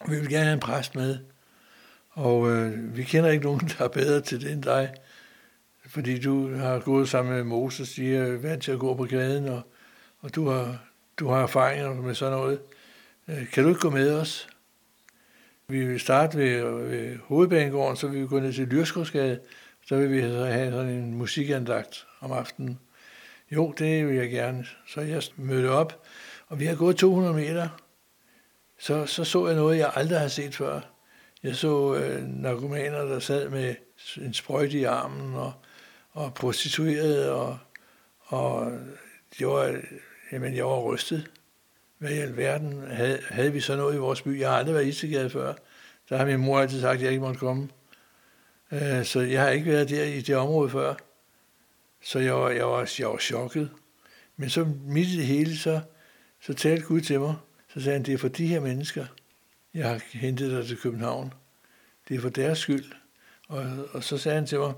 Vi 0.08 0.16
vil 0.20 0.28
gerne 0.28 0.44
have 0.44 0.54
en 0.54 0.60
præst 0.60 0.94
med. 0.94 1.18
Og 2.10 2.50
øh, 2.50 2.96
vi 2.96 3.04
kender 3.04 3.30
ikke 3.30 3.44
nogen, 3.44 3.70
der 3.78 3.84
er 3.84 3.88
bedre 3.88 4.20
til 4.20 4.40
det 4.40 4.52
end 4.52 4.62
dig. 4.62 4.94
Fordi 5.86 6.20
du 6.20 6.56
har 6.56 6.78
gået 6.78 7.08
sammen 7.08 7.34
med 7.34 7.44
Moses, 7.44 7.94
de 7.94 8.16
er 8.16 8.36
vant 8.36 8.62
til 8.62 8.72
at 8.72 8.78
gå 8.78 8.94
på 8.94 9.04
gaden, 9.04 9.48
og, 9.48 9.62
og 10.20 10.34
du, 10.34 10.48
har, 10.48 10.84
du 11.16 11.28
har 11.28 11.42
erfaringer 11.42 11.94
med 11.94 12.14
sådan 12.14 12.38
noget. 12.38 12.60
Øh, 13.28 13.50
kan 13.50 13.62
du 13.62 13.68
ikke 13.68 13.80
gå 13.80 13.90
med 13.90 14.14
os? 14.14 14.48
Vi 15.68 15.86
vil 15.86 16.00
starte 16.00 16.38
ved, 16.38 16.62
ved 16.88 17.18
hovedbanegården, 17.24 17.96
så 17.96 18.08
vil 18.08 18.20
vi 18.20 18.26
gå 18.26 18.40
ned 18.40 18.52
til 18.52 18.68
Lyrskovsgade, 18.68 19.40
så 19.88 19.96
vil 19.96 20.10
vi 20.10 20.20
have 20.20 20.70
sådan 20.70 20.88
en 20.88 21.14
musikandagt 21.14 22.06
om 22.20 22.32
aftenen. 22.32 22.78
Jo, 23.50 23.74
det 23.78 24.06
vil 24.06 24.16
jeg 24.16 24.30
gerne. 24.30 24.66
Så 24.86 25.00
jeg 25.00 25.22
mødte 25.36 25.70
op, 25.70 26.02
og 26.48 26.60
vi 26.60 26.66
har 26.66 26.76
gået 26.76 26.96
200 26.96 27.34
meter, 27.34 27.68
så, 28.78 29.06
så 29.06 29.24
så 29.24 29.46
jeg 29.46 29.56
noget, 29.56 29.78
jeg 29.78 29.92
aldrig 29.94 30.20
har 30.20 30.28
set 30.28 30.54
før. 30.54 30.80
Jeg 31.42 31.56
så 31.56 31.94
øh, 31.94 32.22
narkomaner, 32.22 33.04
der 33.04 33.18
sad 33.18 33.48
med 33.48 33.74
en 34.16 34.34
sprøjte 34.34 34.78
i 34.78 34.84
armen, 34.84 35.34
og, 35.34 35.52
og 36.12 36.34
prostitueret, 36.34 37.30
og, 37.30 37.58
og 38.20 38.72
det 39.38 39.46
var, 39.46 39.80
jamen, 40.32 40.56
jeg 40.56 40.64
var 40.64 40.80
rystet. 40.80 41.30
Hvad 41.98 42.10
i 42.10 42.18
alverden 42.18 42.82
havde, 42.90 43.18
havde 43.28 43.52
vi 43.52 43.60
så 43.60 43.76
noget 43.76 43.94
i 43.94 43.98
vores 43.98 44.22
by? 44.22 44.40
Jeg 44.40 44.50
har 44.50 44.56
aldrig 44.56 44.74
været 44.74 44.84
i 44.84 44.88
Istegade 44.88 45.30
før. 45.30 45.54
Der 46.08 46.16
har 46.16 46.26
min 46.26 46.40
mor 46.40 46.60
altid 46.60 46.80
sagt, 46.80 46.96
at 46.96 47.02
jeg 47.02 47.10
ikke 47.10 47.22
måtte 47.22 47.38
komme. 47.38 47.68
Øh, 48.72 49.04
så 49.04 49.20
jeg 49.20 49.42
har 49.42 49.50
ikke 49.50 49.66
været 49.66 49.88
der 49.88 50.04
i 50.04 50.20
det 50.20 50.36
område 50.36 50.70
før. 50.70 50.94
Så 52.02 52.18
jeg 52.18 52.34
var, 52.34 52.50
jeg 52.50 52.66
var, 52.66 52.92
jeg 52.98 53.08
var 53.08 53.18
chokket. 53.18 53.70
Men 54.36 54.50
så 54.50 54.64
midt 54.64 55.08
i 55.08 55.16
det 55.16 55.26
hele, 55.26 55.56
så, 55.56 55.80
så 56.40 56.54
talte 56.54 56.86
Gud 56.86 57.00
til 57.00 57.20
mig. 57.20 57.34
Så 57.68 57.80
sagde 57.80 57.98
han, 57.98 58.06
det 58.06 58.14
er 58.14 58.18
for 58.18 58.28
de 58.28 58.46
her 58.46 58.60
mennesker, 58.60 59.06
jeg 59.74 59.88
har 59.88 60.02
hentet 60.12 60.50
dig 60.50 60.66
til 60.66 60.78
København. 60.78 61.34
Det 62.08 62.16
er 62.16 62.20
for 62.20 62.28
deres 62.28 62.58
skyld. 62.58 62.92
Og, 63.48 63.88
og 63.92 64.04
så 64.04 64.18
sagde 64.18 64.34
han 64.34 64.46
til 64.46 64.58
mig, 64.58 64.74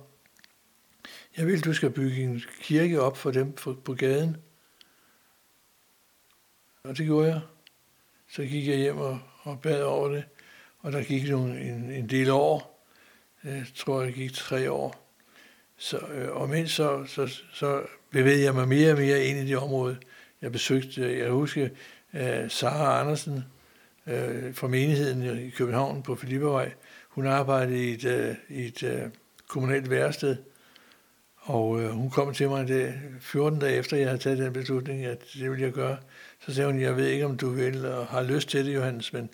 jeg 1.36 1.46
vil, 1.46 1.64
du 1.64 1.72
skal 1.72 1.90
bygge 1.90 2.22
en 2.22 2.42
kirke 2.60 3.00
op 3.00 3.16
for 3.16 3.30
dem 3.30 3.56
for, 3.56 3.72
på 3.84 3.94
gaden. 3.94 4.36
Og 6.82 6.96
det 6.96 7.06
gjorde 7.06 7.28
jeg. 7.28 7.40
Så 8.28 8.42
gik 8.42 8.68
jeg 8.68 8.76
hjem 8.76 8.98
og, 8.98 9.20
og 9.42 9.60
bad 9.60 9.82
over 9.82 10.08
det, 10.08 10.24
og 10.78 10.92
der 10.92 11.02
gik 11.02 11.30
nogle, 11.30 11.60
en, 11.60 11.90
en 11.90 12.08
del 12.08 12.30
år. 12.30 12.77
Jeg 13.44 13.64
tror, 13.74 14.02
jeg 14.02 14.12
gik 14.12 14.32
tre 14.32 14.70
år. 14.70 15.14
Så, 15.76 15.98
øh, 15.98 16.30
og 16.30 16.48
mens 16.48 16.70
så, 16.70 17.04
så, 17.06 17.40
så 17.52 17.82
bevægede 18.10 18.44
jeg 18.44 18.54
mig 18.54 18.68
mere 18.68 18.92
og 18.92 18.98
mere 18.98 19.24
ind 19.24 19.38
i 19.38 19.46
det 19.46 19.56
område. 19.56 19.96
Jeg 20.42 20.52
besøgte, 20.52 21.00
øh, 21.00 21.18
jeg 21.18 21.30
husker, 21.30 21.68
øh, 22.14 22.50
Sara 22.50 23.00
Andersen 23.00 23.44
øh, 24.06 24.54
fra 24.54 24.68
menigheden 24.68 25.46
i 25.46 25.50
København 25.50 26.02
på 26.02 26.14
Filippervej. 26.14 26.72
Hun 27.08 27.26
arbejdede 27.26 27.84
i 27.84 27.92
et, 27.92 28.04
øh, 28.04 28.34
i 28.48 28.66
et 28.66 28.82
øh, 28.82 29.02
kommunalt 29.48 29.90
værested, 29.90 30.36
og 31.36 31.82
øh, 31.82 31.90
hun 31.90 32.10
kom 32.10 32.34
til 32.34 32.48
mig 32.48 32.68
det 32.68 32.94
14 33.20 33.58
dage 33.58 33.76
efter, 33.76 33.96
jeg 33.96 34.08
havde 34.08 34.22
taget 34.22 34.38
den 34.38 34.52
beslutning, 34.52 35.04
at 35.04 35.24
det 35.34 35.50
ville 35.50 35.64
jeg 35.64 35.72
gøre. 35.72 35.96
Så 36.46 36.54
sagde 36.54 36.70
hun, 36.70 36.80
jeg 36.80 36.96
ved 36.96 37.06
ikke, 37.06 37.24
om 37.24 37.36
du 37.36 37.50
vil 37.50 37.86
og 37.86 38.06
har 38.06 38.22
lyst 38.22 38.48
til 38.48 38.66
det, 38.66 38.74
Johannes, 38.74 39.12
men 39.12 39.30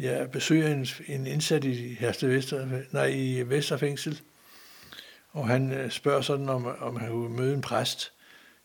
jeg 0.00 0.30
besøger 0.30 0.68
en, 0.68 0.86
en 1.06 1.26
indsat 1.26 1.64
i 1.64 1.94
Herste 1.94 2.28
Vester, 2.28 2.66
nej, 2.92 3.06
i 3.14 3.42
Vesterfængsel, 3.42 4.20
og 5.32 5.48
han 5.48 5.72
øh, 5.72 5.90
spørger 5.90 6.20
sådan, 6.20 6.48
om, 6.48 6.66
om 6.80 6.96
han 6.96 7.10
kunne 7.10 7.36
møde 7.36 7.54
en 7.54 7.60
præst. 7.60 8.12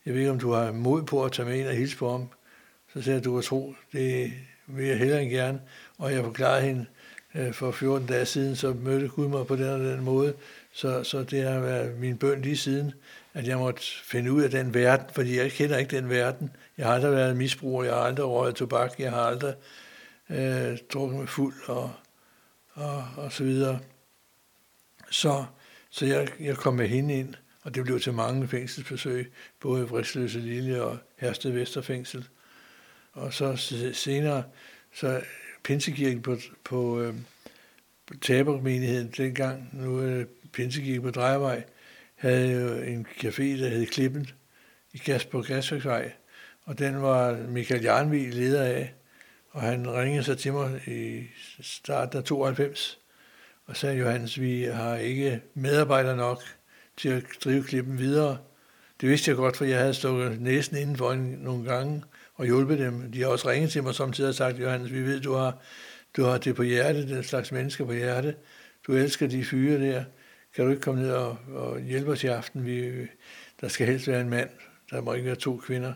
Jeg 0.06 0.14
ved 0.14 0.20
ikke, 0.20 0.30
om 0.30 0.40
du 0.40 0.52
har 0.52 0.72
mod 0.72 1.02
på 1.02 1.24
at 1.24 1.32
tage 1.32 1.48
med 1.48 1.58
ind 1.58 1.68
og 1.68 1.74
hilse 1.74 1.96
på 1.96 2.10
ham. 2.10 2.28
Så 2.92 3.02
siger 3.02 3.14
jeg, 3.14 3.24
du 3.24 3.34
kan 3.34 3.42
tro, 3.42 3.74
det 3.92 4.32
vil 4.66 4.86
jeg 4.86 4.98
hellere 4.98 5.22
end 5.22 5.30
gerne. 5.30 5.60
Og 5.98 6.12
jeg 6.12 6.24
forklarede 6.24 6.62
hende 6.62 6.86
øh, 7.34 7.52
for 7.52 7.70
14 7.70 8.06
dage 8.06 8.26
siden, 8.26 8.56
så 8.56 8.72
mødte 8.72 9.08
Gud 9.08 9.28
mig 9.28 9.46
på 9.46 9.56
den 9.56 9.68
og 9.68 9.80
den 9.80 10.00
måde. 10.00 10.34
Så, 10.72 11.02
så 11.02 11.22
det 11.22 11.42
har 11.42 11.60
været 11.60 11.98
min 11.98 12.18
bøn 12.18 12.42
lige 12.42 12.56
siden, 12.56 12.92
at 13.34 13.46
jeg 13.46 13.58
måtte 13.58 13.82
finde 14.04 14.32
ud 14.32 14.42
af 14.42 14.50
den 14.50 14.74
verden, 14.74 15.06
fordi 15.12 15.38
jeg 15.38 15.52
kender 15.52 15.76
ikke 15.76 15.96
den 15.96 16.10
verden. 16.10 16.50
Jeg 16.78 16.86
har 16.86 16.94
aldrig 16.94 17.12
været 17.12 17.36
misbruger, 17.36 17.84
jeg 17.84 17.94
har 17.94 18.00
aldrig 18.00 18.26
røget 18.26 18.54
tobak, 18.54 18.94
jeg 18.98 19.10
har 19.10 19.20
aldrig 19.20 19.54
øh, 20.30 20.78
drukket 20.92 21.18
med 21.18 21.26
fuld 21.26 21.54
og, 21.66 21.92
og, 22.72 23.04
og 23.16 23.32
så 23.32 23.44
videre. 23.44 23.80
Så, 25.10 25.44
så 25.90 26.06
jeg, 26.06 26.28
jeg 26.40 26.56
kom 26.56 26.74
med 26.74 26.88
hende 26.88 27.14
ind, 27.14 27.34
og 27.62 27.74
det 27.74 27.84
blev 27.84 28.00
til 28.00 28.12
mange 28.12 28.48
fængselsbesøg, 28.48 29.32
både 29.60 29.82
i 29.82 29.86
Vristløse 29.86 30.38
Lille 30.38 30.82
og 30.82 30.98
Hersted 31.16 31.50
Vesterfængsel. 31.50 32.28
Og 33.12 33.32
så 33.32 33.56
senere, 33.94 34.44
så 34.94 35.20
Pinsekirken 35.64 36.22
på, 36.22 36.36
på, 36.64 37.00
øh, 37.00 37.14
på 38.06 38.14
tabermenigheden 38.22 39.12
dengang, 39.16 39.70
nu 39.72 39.98
er 39.98 40.18
øh, 40.18 40.26
Pinsekirken 40.52 41.02
på 41.02 41.10
Drejevej, 41.10 41.64
havde 42.14 42.50
jo 42.50 42.74
en 42.74 43.06
café, 43.20 43.42
der 43.42 43.68
hed 43.68 43.86
Klippen, 43.86 44.30
i 44.92 44.98
Gas 44.98 45.24
på 45.24 45.42
Gasværksvej, 45.42 46.12
og 46.64 46.78
den 46.78 47.02
var 47.02 47.36
Michael 47.48 47.82
Jarnvig 47.82 48.34
leder 48.34 48.62
af, 48.64 48.94
og 49.56 49.62
han 49.62 49.94
ringede 49.94 50.24
så 50.24 50.34
til 50.34 50.52
mig 50.52 50.80
i 50.86 51.22
starten 51.60 52.18
af 52.18 52.24
92, 52.24 52.98
og 53.66 53.76
sagde, 53.76 53.98
Johannes, 53.98 54.40
vi 54.40 54.62
har 54.62 54.96
ikke 54.96 55.40
medarbejdere 55.54 56.16
nok 56.16 56.42
til 56.96 57.08
at 57.08 57.22
drive 57.44 57.64
klippen 57.64 57.98
videre. 57.98 58.38
Det 59.00 59.08
vidste 59.08 59.28
jeg 59.28 59.36
godt, 59.36 59.56
for 59.56 59.64
jeg 59.64 59.78
havde 59.78 59.94
stået 59.94 60.40
næsten 60.40 60.76
indenfor 60.76 61.08
for 61.08 61.14
nogle 61.14 61.64
gange 61.64 62.02
og 62.34 62.46
hjulpet 62.46 62.78
dem. 62.78 63.12
De 63.12 63.20
har 63.20 63.28
også 63.28 63.48
ringet 63.48 63.70
til 63.70 63.82
mig 63.82 63.94
samtidig 63.94 64.28
og 64.28 64.34
sagt, 64.34 64.60
Johannes, 64.60 64.92
vi 64.92 65.02
ved, 65.02 65.20
du 65.20 65.32
har, 65.32 65.58
du 66.16 66.22
har 66.24 66.38
det 66.38 66.56
på 66.56 66.62
hjerte, 66.62 67.08
den 67.08 67.24
slags 67.24 67.52
mennesker 67.52 67.84
på 67.84 67.92
hjerte. 67.92 68.34
Du 68.86 68.92
elsker 68.92 69.26
de 69.26 69.44
fyre 69.44 69.80
der. 69.80 70.04
Kan 70.54 70.64
du 70.64 70.70
ikke 70.70 70.82
komme 70.82 71.02
ned 71.02 71.10
og, 71.10 71.38
og 71.54 71.80
hjælpe 71.80 72.10
os 72.10 72.24
i 72.24 72.26
aften? 72.26 72.66
Vi, 72.66 73.06
der 73.60 73.68
skal 73.68 73.86
helst 73.86 74.08
være 74.08 74.20
en 74.20 74.30
mand. 74.30 74.50
Der 74.90 75.00
må 75.00 75.12
ikke 75.12 75.26
være 75.26 75.36
to 75.36 75.56
kvinder 75.56 75.92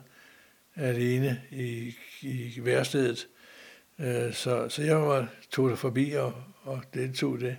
alene 0.77 1.40
i, 1.51 1.94
i 2.20 2.61
værstedet. 2.64 3.29
Øh, 4.00 4.32
så, 4.32 4.68
så 4.68 4.82
jeg 4.82 4.96
var, 4.96 5.28
tog 5.50 5.70
det 5.70 5.78
forbi 5.78 6.12
og, 6.12 6.34
og 6.62 6.82
deltog 6.94 7.40
det. 7.40 7.56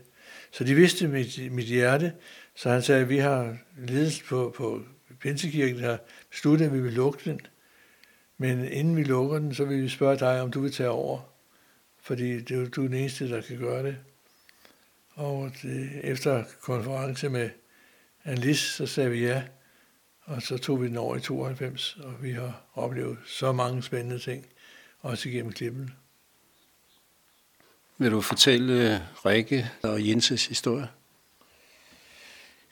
Så 0.51 0.63
de 0.63 0.75
vidste 0.75 1.07
mit, 1.07 1.51
mit 1.51 1.65
hjerte, 1.65 2.13
så 2.55 2.69
han 2.69 2.81
sagde, 2.81 3.01
at 3.01 3.09
vi 3.09 3.17
har 3.17 3.57
ledet 3.77 4.23
på, 4.27 4.53
på 4.57 4.81
Pinsekirken, 5.19 5.83
der 5.83 5.97
besluttet, 6.29 6.65
at 6.65 6.73
vi 6.73 6.81
vil 6.81 6.93
lukke 6.93 7.31
den. 7.31 7.39
Men 8.37 8.65
inden 8.65 8.95
vi 8.95 9.03
lukker 9.03 9.39
den, 9.39 9.53
så 9.55 9.65
vil 9.65 9.83
vi 9.83 9.89
spørge 9.89 10.19
dig, 10.19 10.41
om 10.41 10.51
du 10.51 10.61
vil 10.61 10.71
tage 10.71 10.89
over. 10.89 11.19
Fordi 12.01 12.39
det 12.39 12.51
er 12.51 12.69
du 12.69 12.83
er 12.83 12.87
den 12.87 12.97
eneste, 12.97 13.29
der 13.29 13.41
kan 13.41 13.57
gøre 13.57 13.83
det. 13.83 13.97
Og 15.13 15.51
det, 15.61 15.89
efter 16.03 16.43
konference 16.61 17.29
med 17.29 17.49
Anlis, 18.23 18.59
så 18.59 18.85
sagde 18.85 19.09
vi 19.09 19.25
ja. 19.25 19.43
Og 20.21 20.41
så 20.41 20.57
tog 20.57 20.81
vi 20.81 20.87
den 20.87 20.97
over 20.97 21.15
i 21.15 21.21
92, 21.21 21.97
og 22.03 22.23
vi 22.23 22.31
har 22.31 22.63
oplevet 22.73 23.17
så 23.25 23.51
mange 23.51 23.83
spændende 23.83 24.19
ting, 24.19 24.45
også 24.99 25.29
igennem 25.29 25.51
klippen. 25.51 25.91
Vil 28.01 28.11
du 28.11 28.21
fortælle 28.21 28.93
øh, 28.93 28.99
Rikke 29.25 29.69
og 29.83 30.07
Jenses 30.07 30.45
historie? 30.45 30.87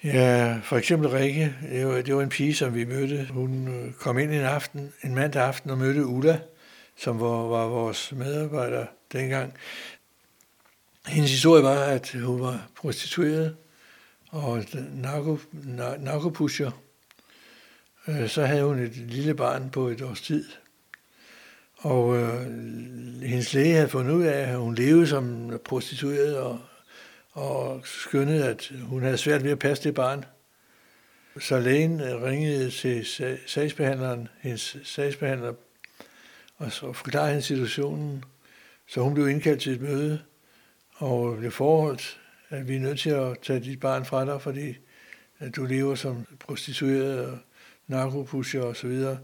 Ja, 0.04 0.60
for 0.63 0.78
eksempel 0.78 1.10
Rikke, 1.10 1.56
det 1.62 1.88
var, 1.88 2.02
det 2.02 2.15
var 2.15 2.22
en 2.22 2.30
pige, 2.30 2.56
som 2.56 2.76
vi 2.76 2.86
mødte. 2.86 3.28
Hun 3.30 3.68
øh, 3.68 3.94
kom 3.94 4.20
ind 4.20 4.32
en 4.32 4.42
aften, 4.42 4.94
en 5.04 5.15
mandag 5.15 5.44
aften 5.44 5.70
og 5.70 5.78
mødte 5.78 6.06
Ulla, 6.06 6.39
som 6.98 7.20
var, 7.20 7.28
var 7.28 7.65
vores 7.65 8.12
medarbejder 8.12 8.86
dengang. 9.13 9.54
Hendes 11.08 11.32
historie 11.32 11.63
var, 11.63 11.84
at 11.84 12.12
hun 12.12 12.42
var 12.42 12.68
prostitueret 12.76 13.56
og 14.30 14.65
narko, 14.94 15.39
narkopusher. 16.00 16.72
Øh, 18.08 18.30
så 18.30 18.46
havde 18.46 18.63
hun 18.63 18.80
et 18.80 18.96
lille 18.98 19.36
barn 19.36 19.70
på 19.70 19.88
et 19.88 20.02
års 20.02 20.22
tid. 20.22 20.46
Og 21.80 22.18
øh, 22.18 22.46
hendes 23.22 23.54
læge 23.54 23.76
havde 23.76 23.89
fundet 23.89 24.13
ud 24.13 24.24
af, 24.24 24.52
at 24.52 24.58
hun 24.58 24.76
levede 24.76 25.08
som 25.08 25.60
prostitueret 25.65 26.38
og, 26.38 26.60
og 27.32 27.82
skyndede, 27.84 28.48
at 28.48 28.72
hun 28.82 29.04
havde 29.04 29.18
svært 29.18 29.44
ved 29.44 29.52
at 29.52 29.60
passe 29.60 29.84
det 29.84 29.96
barn. 29.96 30.26
Så 31.39 31.60
lægen 31.60 32.02
øh, 32.02 32.24
ringede 32.24 32.72
til 32.72 33.06
sagsbehandleren, 33.48 34.28
hendes 34.42 34.78
sagsbehandler, 34.84 35.54
og 36.58 36.72
så 36.72 36.94
forklarede 36.94 37.30
hendes 37.30 37.46
situationen. 37.46 38.24
Så 38.88 39.02
hun 39.02 39.13
blev 39.13 39.30
indkaldt 39.30 39.62
til 39.62 39.74
et 39.74 39.82
møde, 39.82 40.22
og 40.96 41.38
blev 41.38 41.52
forholdt, 41.52 42.20
at 42.50 42.68
vi 42.68 42.76
er 42.76 42.80
nødt 42.80 43.00
til 43.00 43.10
at 43.10 43.38
tage 43.44 43.60
dit 43.60 43.80
barn 43.80 44.06
fra 44.06 44.26
dig, 44.26 44.42
fordi 44.42 44.78
at 45.39 45.56
du 45.56 45.65
lever 45.65 45.96
som 45.96 46.26
prostitueret 46.39 47.26
og 47.26 47.38
narkopusher 47.88 48.62
og 48.62 48.76
så 48.76 48.88
videre. 48.88 49.18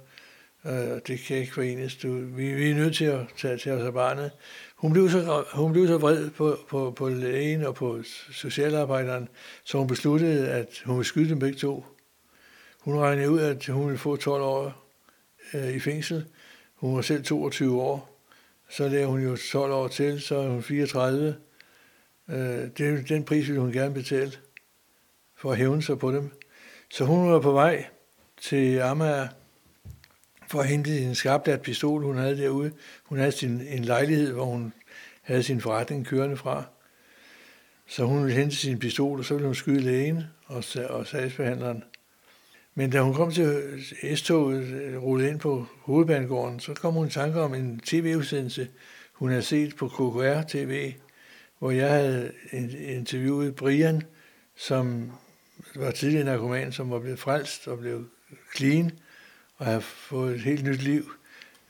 Øh, 0.66 1.02
det 1.08 1.20
kan 1.20 1.38
ikke 1.38 1.54
forenes. 1.54 1.96
Du, 1.96 2.14
vi, 2.14 2.54
vi 2.54 2.70
er 2.70 2.76
nødt 2.76 2.96
til 2.96 3.06
at 3.06 3.20
tage 3.38 3.58
til 3.58 3.72
os 3.72 3.84
af 3.84 3.94
barnet. 3.94 4.32
Hun 4.76 4.94
blev 4.94 5.10
så, 5.10 5.46
hun 5.54 5.72
blev 5.72 5.88
så 5.88 5.98
vred 5.98 6.30
på, 6.30 6.58
på, 6.70 6.92
på 6.92 7.10
lægen 7.10 7.64
og 7.64 7.76
på 7.76 8.04
socialarbejderen, 8.32 9.30
så 9.64 9.78
hun 9.78 9.88
besluttede, 9.88 10.50
at 10.50 10.82
hun 10.86 10.96
ville 10.96 11.08
skyde 11.08 11.30
dem 11.30 11.40
begge 11.40 11.58
to. 11.58 11.86
Hun 12.80 12.98
regnede 12.98 13.30
ud, 13.30 13.40
at 13.40 13.66
hun 13.66 13.86
ville 13.86 13.98
få 13.98 14.16
12 14.16 14.44
år 14.44 14.86
øh, 15.54 15.76
i 15.76 15.80
fængsel. 15.80 16.26
Hun 16.76 16.96
var 16.96 17.02
selv 17.02 17.24
22 17.24 17.82
år. 17.82 18.22
Så 18.70 18.88
lavede 18.88 19.08
hun 19.08 19.24
jo 19.24 19.38
12 19.52 19.72
år 19.72 19.88
til, 19.88 20.22
så 20.22 20.36
er 20.36 20.48
hun 20.50 20.64
34. 20.64 21.36
Øh, 22.30 22.38
det, 22.78 23.10
den 23.10 23.24
pris 23.24 23.48
ville 23.48 23.62
hun 23.62 23.72
gerne 23.72 23.94
betale 23.94 24.32
for 25.36 25.52
at 25.52 25.58
hævne 25.58 25.82
sig 25.82 26.00
på 26.00 26.12
dem. 26.12 26.32
Så 26.90 27.06
hun 27.06 27.32
var 27.32 27.40
på 27.40 27.52
vej 27.52 27.86
til 28.42 28.80
Amager 28.80 29.28
for 30.56 30.62
at 30.62 30.68
hente 30.68 31.00
en 31.00 31.16
skarpladt 31.16 31.62
pistol, 31.62 32.04
hun 32.04 32.18
havde 32.18 32.38
derude. 32.38 32.72
Hun 33.04 33.18
havde 33.18 33.32
sin, 33.32 33.62
en 33.62 33.86
lejlighed, 33.86 34.34
hvor 34.34 34.46
hun 34.46 34.74
havde 35.22 35.44
sin 35.44 35.62
forretning 35.62 36.06
kørende 36.06 36.38
fra. 36.38 36.64
Så 37.88 38.06
hun 38.06 38.24
ville 38.24 38.38
hente 38.38 38.56
sin 38.56 38.80
pistol, 38.80 39.20
og 39.20 39.26
så 39.26 39.34
ville 39.34 39.48
hun 39.48 39.56
skyde 39.56 39.80
lægen 39.80 40.24
og, 40.46 40.64
og 40.90 41.08
sagsbehandleren. 41.08 41.84
Men 42.76 42.90
da 42.90 43.02
hun 43.02 43.14
kom 43.14 43.32
til 43.32 43.64
S-toget, 44.16 44.64
øh, 44.64 45.04
rullede 45.04 45.30
ind 45.30 45.40
på 45.40 45.66
hovedbanegården, 45.80 46.60
så 46.60 46.74
kom 46.74 46.94
hun 46.94 47.08
i 47.08 47.10
tanke 47.10 47.42
om 47.42 47.54
en 47.54 47.80
tv-udsendelse, 47.80 48.68
hun 49.14 49.30
havde 49.30 49.44
set 49.44 49.76
på 49.76 49.88
KKR-TV, 49.88 50.94
hvor 51.60 51.72
jeg 51.72 51.90
havde 51.90 52.32
interviewet 52.88 53.56
Brian, 53.56 54.04
som 54.56 55.12
var 55.76 55.92
tidligere 55.92 56.26
narkoman, 56.26 56.72
som 56.72 56.92
var 56.92 57.00
blevet 57.00 57.20
frelst 57.20 57.68
og 57.68 57.80
blev 57.80 58.06
clean 58.58 58.92
og 59.58 59.66
har 59.66 59.80
fået 59.80 60.36
et 60.36 60.42
helt 60.42 60.64
nyt 60.64 60.82
liv. 60.82 61.12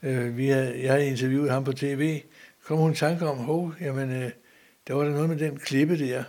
Øh, 0.03 0.37
vi 0.37 0.47
havde, 0.47 0.83
jeg 0.83 0.91
havde 0.91 1.07
interviewet 1.07 1.51
ham 1.51 1.63
på 1.63 1.73
tv. 1.73 2.21
Kom 2.65 2.77
hun 2.77 2.91
i 2.91 2.95
tanke 2.95 3.27
om, 3.27 3.37
hov, 3.37 3.73
jamen, 3.81 4.11
øh, 4.11 4.31
der 4.87 4.93
var 4.93 5.03
der 5.03 5.11
noget 5.11 5.29
med 5.29 5.37
den 5.37 5.57
klippe 5.57 5.99
der. 5.99 6.23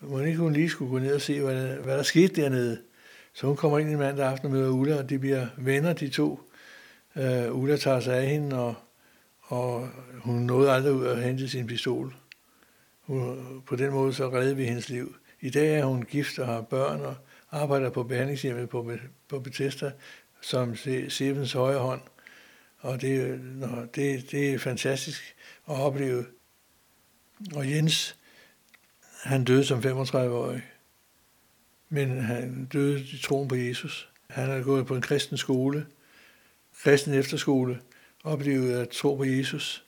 Må 0.00 0.20
ikke 0.20 0.38
hun 0.38 0.52
lige 0.52 0.70
skulle 0.70 0.90
gå 0.90 0.98
ned 0.98 1.14
og 1.14 1.20
se, 1.20 1.40
hvad 1.40 1.56
der, 1.56 1.82
hvad 1.82 1.96
der 1.96 2.02
skete 2.02 2.42
dernede. 2.42 2.78
Så 3.32 3.46
hun 3.46 3.56
kommer 3.56 3.78
ind 3.78 3.88
en 3.88 3.98
mandag 3.98 4.26
aften 4.26 4.46
og 4.46 4.52
møder 4.52 4.70
Ulla, 4.70 4.98
og 4.98 5.10
de 5.10 5.18
bliver 5.18 5.46
venner, 5.56 5.92
de 5.92 6.08
to. 6.08 6.40
Øh, 7.16 7.56
Ulla 7.58 7.76
tager 7.76 8.00
sig 8.00 8.16
af 8.16 8.26
hende, 8.26 8.58
og, 8.58 8.74
og 9.42 9.88
hun 10.14 10.34
nåede 10.34 10.70
aldrig 10.70 10.92
ud 10.92 11.06
at 11.06 11.22
hente 11.22 11.48
sin 11.48 11.66
pistol. 11.66 12.14
Hun, 13.00 13.38
på 13.66 13.76
den 13.76 13.92
måde 13.92 14.12
så 14.12 14.32
redde 14.32 14.56
vi 14.56 14.64
hendes 14.64 14.88
liv. 14.88 15.16
I 15.40 15.50
dag 15.50 15.78
er 15.78 15.84
hun 15.84 16.02
gift 16.02 16.38
og 16.38 16.46
har 16.46 16.60
børn 16.60 17.00
og 17.00 17.14
arbejder 17.50 17.90
på 17.90 18.02
behandlingshjemmet 18.02 18.68
på, 18.68 18.92
på 19.28 19.40
Bethesda 19.40 19.92
som 20.44 20.76
Stevens 21.08 21.52
højre 21.52 21.78
hånd. 21.78 22.00
Og 22.78 23.00
det, 23.00 23.40
det, 23.94 24.30
det 24.30 24.54
er 24.54 24.58
fantastisk 24.58 25.34
at 25.68 25.74
opleve. 25.74 26.26
Og 27.54 27.70
Jens, 27.70 28.16
han 29.22 29.44
døde 29.44 29.64
som 29.64 29.78
35-årig, 29.78 30.62
men 31.88 32.20
han 32.20 32.68
døde 32.72 33.00
i 33.00 33.20
troen 33.22 33.48
på 33.48 33.54
Jesus. 33.54 34.08
Han 34.30 34.46
havde 34.46 34.64
gået 34.64 34.86
på 34.86 34.96
en 34.96 35.02
kristen 35.02 35.36
skole, 35.36 35.86
kristen 36.82 37.14
efterskole, 37.14 37.80
oplevet 38.24 38.72
at 38.72 38.88
tro 38.88 39.16
på 39.16 39.24
Jesus. 39.24 39.84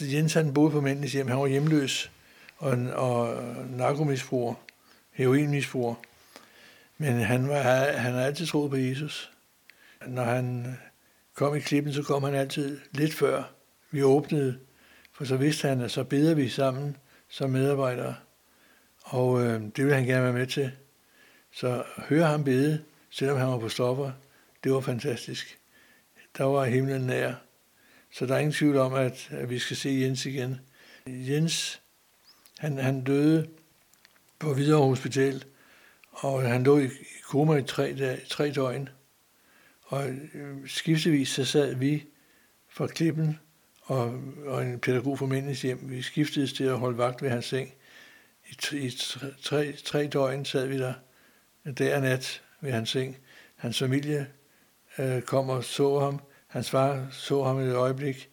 Jens 0.00 0.34
han 0.34 0.54
boede 0.54 0.70
på 0.70 0.80
mændenes 0.80 1.12
hjem, 1.12 1.28
han 1.28 1.38
var 1.38 1.46
hjemløs 1.46 2.10
og, 2.56 2.70
og 2.94 3.36
narkomisbruger, 3.70 4.54
heroinmisbruger. 5.12 5.94
Men 6.98 7.12
han, 7.12 7.48
var, 7.48 7.62
han 7.92 8.12
har 8.12 8.20
altid 8.20 8.46
troet 8.46 8.70
på 8.70 8.76
Jesus. 8.76 9.33
Når 10.06 10.22
han 10.22 10.66
øh, 10.66 10.72
kom 11.34 11.56
i 11.56 11.60
klippen, 11.60 11.92
så 11.92 12.02
kom 12.02 12.22
han 12.22 12.34
altid 12.34 12.80
lidt 12.92 13.14
før 13.14 13.42
vi 13.90 14.02
åbnede, 14.02 14.58
for 15.12 15.24
så 15.24 15.36
vidste 15.36 15.68
han, 15.68 15.80
at 15.80 15.90
så 15.90 16.04
beder 16.04 16.34
vi 16.34 16.48
sammen 16.48 16.96
som 17.28 17.50
medarbejdere. 17.50 18.14
Og 19.02 19.42
øh, 19.42 19.60
det 19.60 19.78
ville 19.78 19.94
han 19.94 20.06
gerne 20.06 20.24
være 20.24 20.32
med 20.32 20.46
til. 20.46 20.72
Så 21.52 21.84
høre 21.96 22.26
ham 22.26 22.44
bede, 22.44 22.84
selvom 23.10 23.38
han 23.38 23.48
var 23.48 23.58
på 23.58 23.68
stopper, 23.68 24.12
det 24.64 24.72
var 24.72 24.80
fantastisk. 24.80 25.58
Der 26.38 26.44
var 26.44 26.64
himlen 26.64 27.02
nær. 27.02 27.34
Så 28.12 28.26
der 28.26 28.34
er 28.34 28.38
ingen 28.38 28.52
tvivl 28.52 28.76
om, 28.76 28.94
at, 28.94 29.28
at 29.30 29.50
vi 29.50 29.58
skal 29.58 29.76
se 29.76 29.90
Jens 29.90 30.26
igen. 30.26 30.60
Jens, 31.06 31.82
han, 32.58 32.78
han 32.78 33.04
døde 33.04 33.48
på 34.38 34.54
Hvidovre 34.54 34.88
Hospital, 34.88 35.44
og 36.10 36.42
han 36.42 36.64
lå 36.64 36.78
i 36.78 36.88
koma 37.24 37.56
i 37.56 37.62
tre, 37.62 37.94
dage, 37.98 38.20
tre 38.28 38.50
døgn. 38.50 38.88
Og 39.94 40.08
øh, 40.34 40.68
skiftevis 40.68 41.28
så 41.28 41.44
sad 41.44 41.74
vi 41.74 42.04
fra 42.68 42.86
klippen 42.86 43.38
og, 43.82 44.20
og 44.46 44.62
en 44.62 44.78
pædagog 44.78 45.18
fra 45.18 45.26
mændens 45.26 45.62
hjem. 45.62 45.90
Vi 45.90 46.02
skiftedes 46.02 46.52
til 46.52 46.64
at 46.64 46.78
holde 46.78 46.98
vagt 46.98 47.22
ved 47.22 47.30
hans 47.30 47.44
seng. 47.44 47.74
I, 48.50 48.76
i 48.76 48.90
tre, 49.42 49.72
tre 49.72 50.06
døgn 50.06 50.44
sad 50.44 50.66
vi 50.66 50.78
der 50.78 50.94
dag 51.78 51.94
og 51.94 52.00
nat 52.00 52.42
ved 52.60 52.72
hans 52.72 52.90
seng. 52.90 53.16
Hans 53.56 53.78
familie 53.78 54.26
øh, 54.98 55.22
kom 55.22 55.48
og 55.48 55.64
så 55.64 55.98
ham. 55.98 56.20
Hans 56.46 56.70
far 56.70 57.08
så 57.10 57.44
ham 57.44 57.58
et 57.58 57.74
øjeblik. 57.74 58.30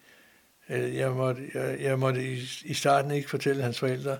Øh, 0.70 0.96
jeg 0.96 1.12
måtte, 1.12 1.52
jeg, 1.54 1.82
jeg 1.82 2.00
måtte 2.00 2.34
i, 2.34 2.44
i 2.64 2.74
starten 2.74 3.12
ikke 3.12 3.30
fortælle 3.30 3.64
hans 3.64 3.80
forældre, 3.80 4.18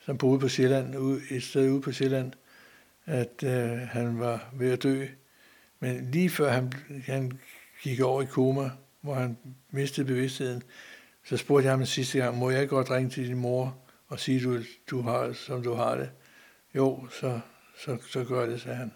som 0.00 0.18
boede 0.18 0.40
på 0.40 0.48
Sjælland, 0.48 0.96
ude, 0.96 1.20
et 1.30 1.42
sted 1.42 1.70
ude 1.70 1.82
på 1.82 1.92
Sjælland, 1.92 2.32
at 3.06 3.42
øh, 3.44 3.78
han 3.78 4.18
var 4.18 4.50
ved 4.52 4.72
at 4.72 4.82
dø. 4.82 5.06
Men 5.80 6.10
lige 6.10 6.30
før 6.30 6.50
han, 6.50 6.72
han 7.06 7.38
gik 7.82 8.00
over 8.00 8.22
i 8.22 8.26
koma, 8.26 8.70
hvor 9.00 9.14
han 9.14 9.38
mistede 9.70 10.06
bevidstheden, 10.06 10.62
så 11.24 11.36
spurgte 11.36 11.64
jeg 11.64 11.72
ham 11.72 11.86
sidste 11.86 12.18
gang, 12.18 12.38
må 12.38 12.50
jeg 12.50 12.68
godt 12.68 12.90
ringe 12.90 13.10
til 13.10 13.28
din 13.28 13.38
mor 13.38 13.78
og 14.08 14.20
sige, 14.20 14.44
du, 14.44 14.62
du 14.90 15.00
har, 15.00 15.32
som 15.32 15.62
du 15.62 15.74
har 15.74 15.96
det? 15.96 16.10
Jo, 16.74 17.08
så, 17.10 17.40
så, 17.78 17.98
så 18.10 18.24
gør 18.24 18.46
det, 18.46 18.60
sagde 18.60 18.76
han. 18.76 18.92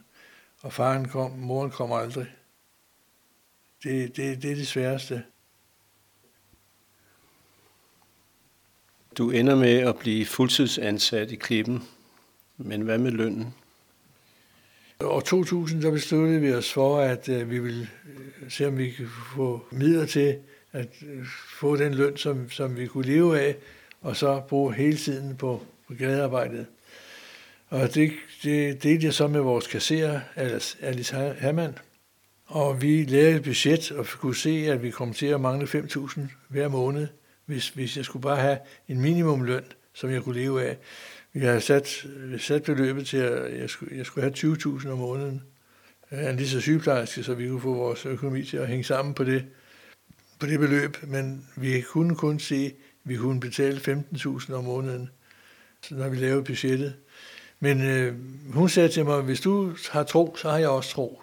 Og 0.60 0.72
faren 0.72 1.08
kom, 1.08 1.30
moren 1.30 1.70
kom 1.70 1.92
aldrig. 1.92 2.26
Det, 3.82 4.16
det, 4.16 4.42
det 4.42 4.50
er 4.50 4.54
det 4.54 4.68
sværeste. 4.68 5.24
Du 9.18 9.30
ender 9.30 9.56
med 9.56 9.78
at 9.78 9.98
blive 9.98 10.26
fuldtidsansat 10.26 11.30
i 11.30 11.36
klippen, 11.36 11.82
men 12.56 12.80
hvad 12.80 12.98
med 12.98 13.10
lønnen? 13.10 13.54
År 15.04 15.20
2000 15.20 15.82
der 15.82 15.90
besluttede 15.90 16.40
vi 16.40 16.52
os 16.52 16.72
for, 16.72 16.98
at 16.98 17.28
øh, 17.28 17.50
vi 17.50 17.58
ville 17.58 17.88
øh, 18.42 18.50
se, 18.50 18.66
om 18.66 18.78
vi 18.78 18.92
kunne 18.96 19.08
få 19.36 19.64
midler 19.70 20.06
til 20.06 20.36
at 20.72 20.88
øh, 21.06 21.26
få 21.60 21.76
den 21.76 21.94
løn, 21.94 22.16
som, 22.16 22.50
som 22.50 22.76
vi 22.76 22.86
kunne 22.86 23.06
leve 23.06 23.40
af, 23.40 23.56
og 24.00 24.16
så 24.16 24.40
bruge 24.48 24.74
hele 24.74 24.96
tiden 24.96 25.36
på, 25.36 25.62
på 25.88 25.94
gadearbejdet. 25.94 26.66
Og 27.68 27.94
det, 27.94 28.12
det 28.42 28.82
delte 28.82 29.06
jeg 29.06 29.14
så 29.14 29.26
med 29.28 29.40
vores 29.40 29.66
kasserer, 29.66 30.20
Alice 30.80 31.16
Hermann. 31.16 31.78
Og 32.46 32.82
vi 32.82 33.04
lavede 33.04 33.36
et 33.36 33.42
budget 33.42 33.92
og 33.92 34.06
kunne 34.06 34.36
se, 34.36 34.50
at 34.50 34.82
vi 34.82 34.90
kom 34.90 35.12
til 35.12 35.26
at 35.26 35.40
mangle 35.40 35.66
5.000 35.66 36.20
hver 36.48 36.68
måned, 36.68 37.08
hvis, 37.46 37.68
hvis 37.68 37.96
jeg 37.96 38.04
skulle 38.04 38.22
bare 38.22 38.36
have 38.36 38.58
en 38.88 39.00
minimumløn, 39.00 39.64
som 39.92 40.10
jeg 40.10 40.22
kunne 40.22 40.40
leve 40.40 40.64
af. 40.64 40.76
Jeg 41.34 41.52
har 41.52 41.60
sat, 41.60 42.06
sat 42.38 42.62
beløbet 42.62 43.06
til, 43.06 43.16
at 43.16 43.60
jeg 43.60 43.70
skulle, 43.70 43.96
jeg 43.96 44.06
skulle 44.06 44.22
have 44.22 44.54
20.000 44.54 44.88
om 44.88 44.98
måneden. 44.98 45.42
Jeg 46.10 46.24
er 46.24 46.32
lige 46.32 46.48
så 46.48 46.60
sygeplejerske, 46.60 47.22
så 47.22 47.34
vi 47.34 47.48
kunne 47.48 47.60
få 47.60 47.74
vores 47.74 48.06
økonomi 48.06 48.44
til 48.44 48.56
at 48.56 48.68
hænge 48.68 48.84
sammen 48.84 49.14
på 49.14 49.24
det, 49.24 49.44
på 50.38 50.46
det 50.46 50.58
beløb. 50.58 50.96
Men 51.02 51.48
vi 51.56 51.80
kunne 51.80 52.16
kun 52.16 52.40
se, 52.40 52.64
at 52.64 52.72
vi 53.04 53.16
kunne 53.16 53.40
betale 53.40 53.76
15.000 54.12 54.52
om 54.52 54.64
måneden, 54.64 55.10
når 55.90 56.08
vi 56.08 56.16
lavede 56.16 56.44
budgettet. 56.44 56.94
Men 57.60 57.82
øh, 57.82 58.14
hun 58.54 58.68
sagde 58.68 58.88
til 58.88 59.04
mig, 59.04 59.20
hvis 59.20 59.40
du 59.40 59.74
har 59.90 60.02
tro, 60.02 60.36
så 60.36 60.50
har 60.50 60.58
jeg 60.58 60.68
også 60.68 60.90
tro. 60.90 61.22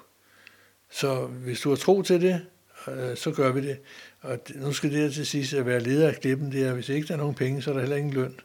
Så 0.91 1.25
hvis 1.25 1.61
du 1.61 1.69
har 1.69 1.75
tro 1.75 2.01
til 2.01 2.21
det, 2.21 2.41
øh, 2.87 3.17
så 3.17 3.31
gør 3.31 3.51
vi 3.51 3.61
det. 3.61 3.79
Og 4.21 4.39
nu 4.55 4.73
skal 4.73 4.91
det 4.91 5.13
til 5.13 5.25
sidst 5.25 5.53
at 5.53 5.65
være 5.65 5.79
leder 5.79 6.07
af 6.07 6.15
klippen, 6.15 6.51
det 6.51 6.63
er, 6.63 6.73
hvis 6.73 6.89
ikke 6.89 7.07
der 7.07 7.13
er 7.13 7.17
nogen 7.17 7.35
penge, 7.35 7.61
så 7.61 7.69
er 7.69 7.73
der 7.73 7.81
heller 7.81 7.97
ingen 7.97 8.13
løn. 8.13 8.39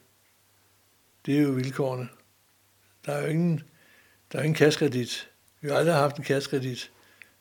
Det 1.27 1.39
er 1.39 1.43
jo 1.43 1.51
vilkårene. 1.51 2.09
Der 3.07 3.13
er 3.13 3.23
jo 3.23 3.29
ingen, 3.29 3.63
der 4.33 4.39
er 4.39 4.43
ingen 4.43 4.55
kaskredit. 4.55 5.31
Vi 5.61 5.69
har 5.69 5.77
aldrig 5.77 5.95
haft 5.95 6.17
en 6.17 6.25
kaskredit. 6.25 6.91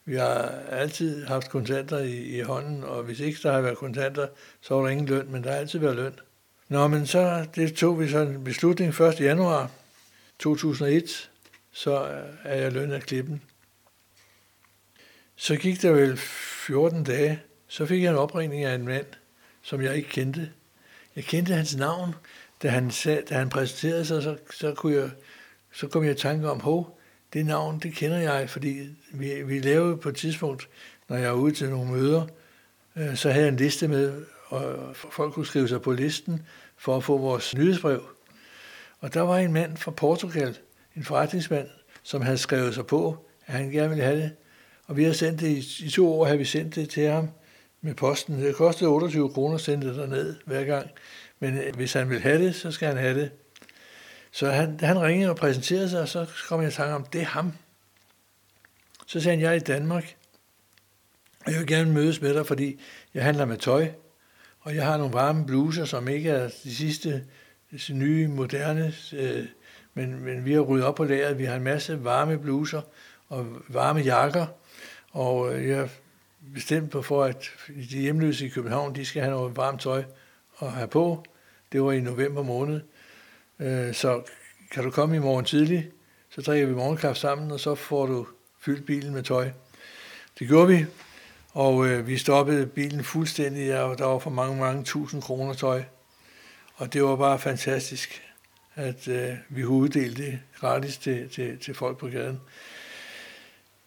Vi 0.06 0.16
har 0.16 0.64
altid 0.70 1.26
haft 1.26 1.50
kontanter 1.50 2.00
i, 2.00 2.38
i 2.38 2.42
hånden, 2.42 2.84
og 2.84 3.04
hvis 3.04 3.20
ikke 3.20 3.40
der 3.44 3.52
har 3.52 3.62
været 3.62 3.78
kontanter, 3.78 4.28
så 4.62 4.76
var 4.76 4.82
der 4.82 4.90
ingen 4.90 5.08
løn, 5.08 5.32
men 5.32 5.44
der 5.44 5.52
har 5.52 5.58
altid 5.58 5.80
været 5.80 5.96
løn. 5.96 6.20
Nå, 6.70 6.88
men 6.88 7.08
så 7.08 7.46
det 7.56 7.76
tog 7.76 8.00
vi 8.00 8.10
så 8.10 8.20
en 8.20 8.44
beslutning 8.44 9.02
1. 9.02 9.20
januar 9.20 9.72
2001, 10.40 11.30
så 11.72 12.24
er 12.44 12.56
jeg 12.56 12.72
løn 12.72 12.92
af 12.92 13.02
klippen. 13.02 13.42
Så 15.36 15.56
gik 15.56 15.82
der 15.82 15.92
vel 15.92 16.18
14 16.18 17.04
dage, 17.04 17.42
så 17.68 17.86
fik 17.86 18.04
jeg 18.04 18.10
en 18.10 18.18
opringning 18.18 18.64
af 18.64 18.76
en 18.76 18.86
mand, 18.86 19.06
som 19.62 19.82
jeg 19.82 19.96
ikke 19.96 20.10
kendte. 20.10 20.52
Jeg 21.16 21.24
kendte 21.24 21.54
hans 21.54 21.76
navn, 21.76 22.16
da 22.64 22.68
han, 22.68 22.92
sag, 22.92 23.24
da 23.30 23.36
han 23.36 23.50
præsenterede 23.50 24.06
sig, 24.06 24.24
så, 24.24 24.38
så, 24.52 24.74
kunne 24.74 24.96
jeg, 24.96 25.10
så 25.72 25.88
kom 25.88 26.04
jeg 26.04 26.12
i 26.12 26.16
tanke 26.16 26.50
om, 26.50 26.60
hov, 26.60 27.00
det 27.34 27.46
navn, 27.46 27.80
det 27.80 27.96
kender 27.96 28.18
jeg, 28.18 28.50
fordi 28.50 28.88
vi, 29.14 29.44
vi 29.44 29.60
lavede 29.60 29.98
på 29.98 30.10
et 30.10 30.16
tidspunkt, 30.16 30.70
når 31.10 31.18
jeg 31.18 31.30
var 31.30 31.38
ude 31.38 31.54
til 31.54 31.70
nogle 31.70 31.92
møder, 31.92 32.28
øh, 32.96 33.16
så 33.16 33.32
havde 33.32 33.46
jeg 33.46 33.52
en 33.52 33.58
liste 33.58 33.88
med, 33.88 34.26
og 34.48 34.96
folk 34.96 35.34
kunne 35.34 35.46
skrive 35.46 35.68
sig 35.68 35.82
på 35.82 35.92
listen 35.92 36.46
for 36.78 36.98
at 36.98 37.04
få 37.04 37.18
vores 37.18 37.56
nyhedsbrev. 37.56 38.04
Og 39.00 39.14
der 39.14 39.22
var 39.22 39.38
en 39.38 39.54
mand 39.54 39.78
fra 39.78 39.92
Portugal, 39.92 40.58
en 40.96 41.04
forretningsmand, 41.04 41.68
som 42.04 42.22
havde 42.22 42.38
skrevet 42.38 42.74
sig 42.74 42.86
på, 42.86 43.26
at 43.46 43.54
han 43.54 43.70
gerne 43.70 43.90
ville 43.90 44.04
have 44.04 44.18
det. 44.18 44.32
Og 44.88 44.98
vi 44.98 45.04
har 45.04 45.14
sendt 45.14 45.40
det, 45.40 45.48
i, 45.48 45.86
i 45.86 45.90
to 45.90 46.14
år 46.14 46.26
har 46.26 46.36
vi 46.36 46.46
sendt 46.46 46.76
det 46.76 46.90
til 46.90 47.08
ham 47.08 47.30
med 47.82 47.94
posten. 47.94 48.40
Det 48.40 48.56
kostede 48.56 48.90
28 48.90 49.30
kroner 49.30 49.56
at 49.56 49.62
sende 49.62 49.88
det 49.88 49.96
derned 49.96 50.36
hver 50.46 50.64
gang. 50.64 50.90
Men 51.44 51.58
øh, 51.58 51.76
hvis 51.76 51.94
han 51.94 52.10
vil 52.10 52.22
have 52.22 52.46
det, 52.46 52.56
så 52.56 52.72
skal 52.72 52.88
han 52.88 52.98
have 52.98 53.20
det. 53.20 53.32
Så 54.32 54.50
han, 54.50 54.80
han 54.80 55.02
ringede 55.02 55.30
og 55.30 55.36
præsenterede 55.36 55.90
sig, 55.90 56.02
og 56.02 56.08
så 56.08 56.28
kom 56.48 56.62
jeg 56.62 56.70
i 56.70 56.72
tanke 56.72 56.96
om, 56.96 57.06
det 57.06 57.22
er 57.22 57.26
ham. 57.26 57.54
Så 59.08 59.20
sagde 59.20 59.38
han, 59.38 59.44
jeg 59.44 59.52
er 59.52 59.56
i 59.56 59.60
Danmark, 59.60 60.16
og 61.46 61.52
jeg 61.52 61.60
vil 61.60 61.68
gerne 61.68 61.92
mødes 61.92 62.22
med 62.22 62.34
dig, 62.34 62.48
fordi 62.48 62.80
jeg 63.14 63.24
handler 63.24 63.46
med 63.46 63.58
tøj, 63.58 63.88
og 64.60 64.76
jeg 64.76 64.86
har 64.86 64.98
nogle 64.98 65.14
varme 65.14 65.46
bluser, 65.46 65.86
som 65.86 66.08
ikke 66.08 66.30
er 66.30 66.50
de 66.64 66.76
sidste 66.76 67.26
de 67.88 67.94
nye, 67.94 68.28
moderne, 68.28 68.94
øh, 69.14 69.46
men, 69.94 70.26
men 70.26 70.46
vi 70.46 70.54
har 70.54 70.62
ryddet 70.62 70.86
op 70.86 70.96
på 70.96 71.04
lageret. 71.04 71.38
Vi 71.38 71.46
har 71.46 71.56
en 71.56 71.64
masse 71.64 72.04
varme 72.04 72.40
bluser 72.40 72.82
og 73.28 73.48
varme 73.68 74.00
jakker, 74.00 74.46
og 75.12 75.56
øh, 75.56 75.70
jeg 75.70 75.80
er 75.80 75.88
bestemt 76.54 76.92
på 76.92 77.02
for, 77.02 77.24
at 77.24 77.52
de 77.68 78.00
hjemløse 78.00 78.46
i 78.46 78.50
København, 78.50 78.96
de 78.96 79.06
skal 79.06 79.22
have 79.22 79.36
noget 79.36 79.58
varmt 79.58 79.82
tøj 79.82 80.04
at 80.62 80.72
have 80.72 80.88
på. 80.88 81.26
Det 81.74 81.84
var 81.84 81.92
i 81.92 82.00
november 82.00 82.44
måned. 82.44 82.82
Øh, 83.60 83.94
så 83.94 84.22
kan 84.72 84.84
du 84.84 84.92
komme 84.92 85.16
i 85.16 85.20
morgen 85.20 85.46
tidlig, 85.46 85.90
så 86.30 86.42
drikker 86.42 86.68
vi 86.68 86.74
morgenkaffe 86.74 87.20
sammen, 87.22 87.52
og 87.52 87.60
så 87.60 87.76
får 87.76 88.06
du 88.06 88.28
fyldt 88.60 88.86
bilen 88.86 89.14
med 89.14 89.24
tøj. 89.24 89.50
Det 90.40 90.48
gjorde 90.48 90.68
vi, 90.68 90.86
og 91.52 91.88
øh, 91.88 92.08
vi 92.08 92.18
stoppede 92.18 92.66
bilen 92.66 93.04
fuldstændig, 93.04 93.82
og 93.82 93.98
der 93.98 94.06
var 94.06 94.20
for 94.20 94.30
mange, 94.30 94.60
mange 94.60 94.84
tusind 94.84 95.22
kroner 95.22 95.54
tøj. 95.54 95.84
Og 96.76 96.94
det 96.94 97.04
var 97.04 97.16
bare 97.16 97.40
fantastisk, 97.40 98.22
at 98.76 99.08
øh, 99.08 99.34
vi 99.50 99.66
uddelte 99.66 100.24
det 100.24 100.40
gratis 100.60 100.98
til, 100.98 101.30
til, 101.30 101.58
til 101.60 101.74
folk 101.74 101.98
på 101.98 102.08
gaden. 102.08 102.40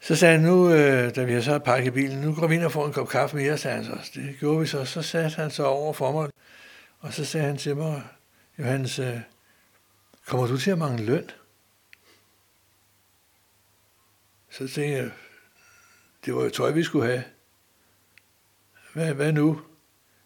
Så 0.01 0.17
sagde 0.17 0.39
han 0.39 0.47
nu, 0.47 0.71
øh, 0.71 1.17
da 1.17 1.25
vi 1.25 1.33
har 1.33 1.41
så 1.41 1.59
pakket 1.59 1.93
bilen, 1.93 2.19
nu 2.19 2.35
går 2.35 2.47
vi 2.47 2.55
ind 2.55 2.65
og 2.65 2.73
får 2.73 2.87
en 2.87 2.93
kop 2.93 3.09
kaffe 3.09 3.37
mere, 3.37 3.59
sagde 3.59 3.77
han 3.77 3.85
så. 3.85 4.11
Det 4.15 4.37
gjorde 4.41 4.61
vi 4.61 4.67
så. 4.67 4.85
Så 4.85 5.03
satte 5.03 5.37
han 5.37 5.51
så 5.51 5.65
over 5.65 5.93
for 5.93 6.13
mig, 6.13 6.31
og 7.07 7.13
så 7.13 7.25
sagde 7.25 7.47
han 7.47 7.57
til 7.57 7.77
mig, 7.77 8.03
Johannes, 8.59 8.99
øh, 8.99 9.21
kommer 10.25 10.47
du 10.47 10.59
til 10.59 10.71
at 10.71 10.79
mangle 10.79 11.07
løn? 11.07 11.31
Så 14.51 14.59
tænkte 14.59 14.83
jeg, 14.83 15.11
det 16.25 16.35
var 16.35 16.43
jo 16.43 16.51
tøj, 16.51 16.71
vi 16.71 16.83
skulle 16.83 17.07
have. 17.07 17.25
Hvad, 18.93 19.15
hvad 19.15 19.33
nu? 19.33 19.63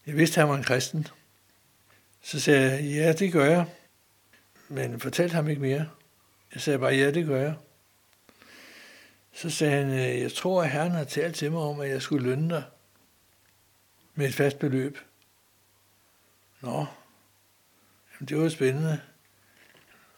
Jeg 0.07 0.17
vidste, 0.17 0.41
han 0.41 0.49
var 0.49 0.57
en 0.57 0.63
kristen. 0.63 1.07
Så 2.23 2.41
sagde 2.41 2.71
jeg, 2.71 2.85
ja, 2.85 3.13
det 3.13 3.33
gør 3.33 3.45
jeg. 3.45 3.67
Men 4.69 5.01
fortalte 5.01 5.35
ham 5.35 5.49
ikke 5.49 5.63
mere. 5.63 5.91
Jeg 6.55 6.63
sagde 6.63 6.79
bare, 6.79 6.95
ja, 6.95 7.11
det 7.11 7.27
gør 7.27 7.41
jeg. 7.41 7.55
Så 9.33 9.51
sagde 9.51 9.73
han, 9.73 9.93
øh, 9.93 10.21
jeg 10.21 10.33
tror, 10.33 10.63
at 10.63 10.71
Herren 10.71 10.93
har 10.93 11.05
talt 11.05 11.37
til 11.37 11.53
mig 11.53 11.61
om, 11.61 11.81
at 11.81 11.89
jeg 11.89 12.03
skulle 12.03 12.29
lønne 12.29 12.51
dig 12.55 12.65
med 14.15 14.29
et 14.29 14.35
fast 14.35 14.59
beløb. 14.59 14.99
Nå, 16.61 16.87
Jamen, 18.21 18.29
det 18.29 18.39
var 18.39 18.49
spændende. 18.49 19.01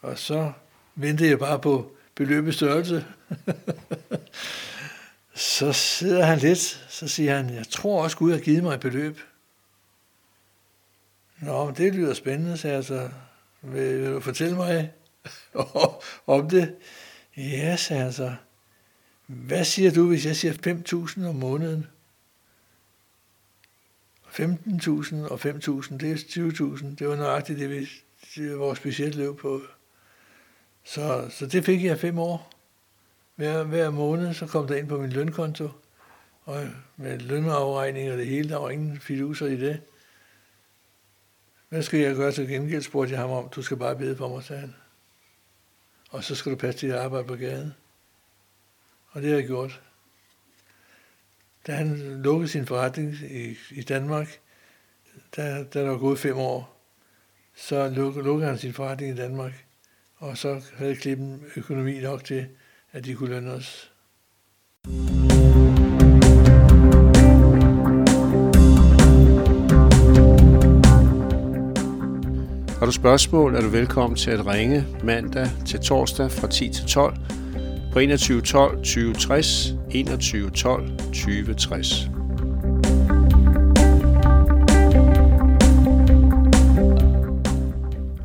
Og 0.01 0.19
så 0.19 0.53
ventede 0.95 1.31
jeg 1.31 1.39
bare 1.39 1.59
på 1.59 1.93
beløbets 2.15 2.57
størrelse. 2.57 3.07
så 5.35 5.73
sidder 5.73 6.25
han 6.25 6.39
lidt, 6.39 6.87
så 6.89 7.09
siger 7.09 7.37
han, 7.37 7.51
jeg 7.51 7.69
tror 7.69 8.03
også, 8.03 8.17
Gud 8.17 8.33
har 8.33 8.39
givet 8.39 8.63
mig 8.63 8.75
et 8.75 8.81
beløb. 8.81 9.21
Nå, 11.39 11.71
det 11.71 11.95
lyder 11.95 12.15
spændende, 12.15 12.59
sagde 12.59 12.77
jeg 12.77 12.85
så. 12.85 13.11
Vil, 13.63 14.03
vil 14.03 14.11
du 14.11 14.21
fortælle 14.21 14.57
mig 14.57 14.93
om 16.27 16.51
det? 16.51 16.77
Ja, 17.37 17.77
sagde 17.77 18.03
han 18.03 18.13
så. 18.13 18.35
Hvad 19.27 19.65
siger 19.65 19.91
du, 19.91 20.09
hvis 20.09 20.27
jeg 20.27 20.37
siger 20.37 20.53
5.000 20.53 21.27
om 21.27 21.35
måneden? 21.35 21.87
15.000 24.33 25.31
og 25.31 25.41
5.000, 25.41 25.99
det 25.99 26.13
er 26.13 26.17
20.000. 26.17 26.95
Det 26.99 27.09
var 27.09 27.17
nøjagtigt 27.17 27.59
det, 27.59 27.71
vi, 27.71 27.89
det 28.35 28.59
vores 28.59 28.81
budget 28.81 29.15
løb 29.15 29.37
på. 29.37 29.61
Så, 30.85 31.29
så 31.31 31.47
det 31.47 31.65
fik 31.65 31.85
jeg 31.85 31.99
fem 31.99 32.19
år. 32.19 32.51
Hver, 33.35 33.65
hver 33.65 33.91
måned, 33.91 34.35
så 34.35 34.47
kom 34.47 34.67
der 34.67 34.77
ind 34.77 34.89
på 34.89 35.01
min 35.01 35.11
lønkonto. 35.11 35.69
Og 36.45 36.69
med 36.97 37.19
lønafregning 37.19 38.13
og 38.13 38.19
det 38.19 38.27
hele, 38.27 38.49
der 38.49 38.57
var 38.57 38.71
ingen 38.71 39.01
fiduser 39.01 39.47
i 39.47 39.57
det. 39.57 39.81
Hvad 41.69 41.83
skal 41.83 42.01
jeg 42.01 42.17
gøre 42.17 42.33
til 42.33 42.49
gengæld, 42.49 42.83
spurgte 42.83 43.13
jeg 43.13 43.21
ham 43.21 43.31
om. 43.31 43.49
Du 43.49 43.63
skal 43.63 43.77
bare 43.77 43.97
bede 43.97 44.17
for 44.17 44.29
mig, 44.29 44.45
sagde 44.45 44.61
han. 44.61 44.75
Og 46.11 46.25
så 46.25 46.35
skal 46.35 46.53
du 46.53 46.57
passe 46.57 46.87
dit 46.87 46.95
arbejde 46.95 47.27
på 47.27 47.37
gaden. 47.37 47.75
Og 49.11 49.23
det 49.23 49.31
har 49.31 49.37
jeg 49.37 49.47
gjort. 49.47 49.81
Da 51.67 51.73
han 51.73 52.21
lukkede 52.23 52.49
sin 52.49 52.67
forretning 52.67 53.15
i, 53.31 53.57
i 53.71 53.83
Danmark, 53.83 54.39
da, 55.37 55.65
der 55.73 55.89
var 55.89 55.99
gået 55.99 56.19
fem 56.19 56.37
år, 56.37 56.81
så 57.57 57.89
luk, 57.89 58.17
lukkede 58.17 58.49
han 58.49 58.59
sin 58.59 58.73
forretning 58.73 59.13
i 59.13 59.17
Danmark. 59.17 59.65
Og 60.17 60.39
så 60.39 60.61
havde 60.77 60.97
klippen 60.97 61.43
økonomi 61.57 62.01
nok 62.01 62.25
til, 62.25 62.47
at 62.93 63.05
de 63.05 63.15
kunne 63.15 63.31
lønne 63.31 63.53
os. 63.53 63.93
Har 72.79 72.87
du 72.87 72.93
spørgsmål, 72.93 73.55
er 73.55 73.61
du 73.61 73.69
velkommen 73.69 74.17
til 74.17 74.31
at 74.31 74.47
ringe 74.47 74.87
mandag 75.05 75.47
til 75.67 75.81
torsdag 75.81 76.31
fra 76.31 76.49
10 76.49 76.69
til 76.69 76.87
12 76.87 77.42
på 77.93 77.99
2112 77.99 78.77
2060, 78.77 79.75
2112 79.91 80.97
2060. 80.97 82.11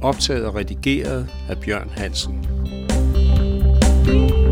Optaget 0.01 0.45
og 0.45 0.56
redigeret 0.56 1.27
af 1.49 1.58
Bjørn 1.58 1.89
Hansen. 1.95 2.47
thank 4.06 4.32
you 4.32 4.46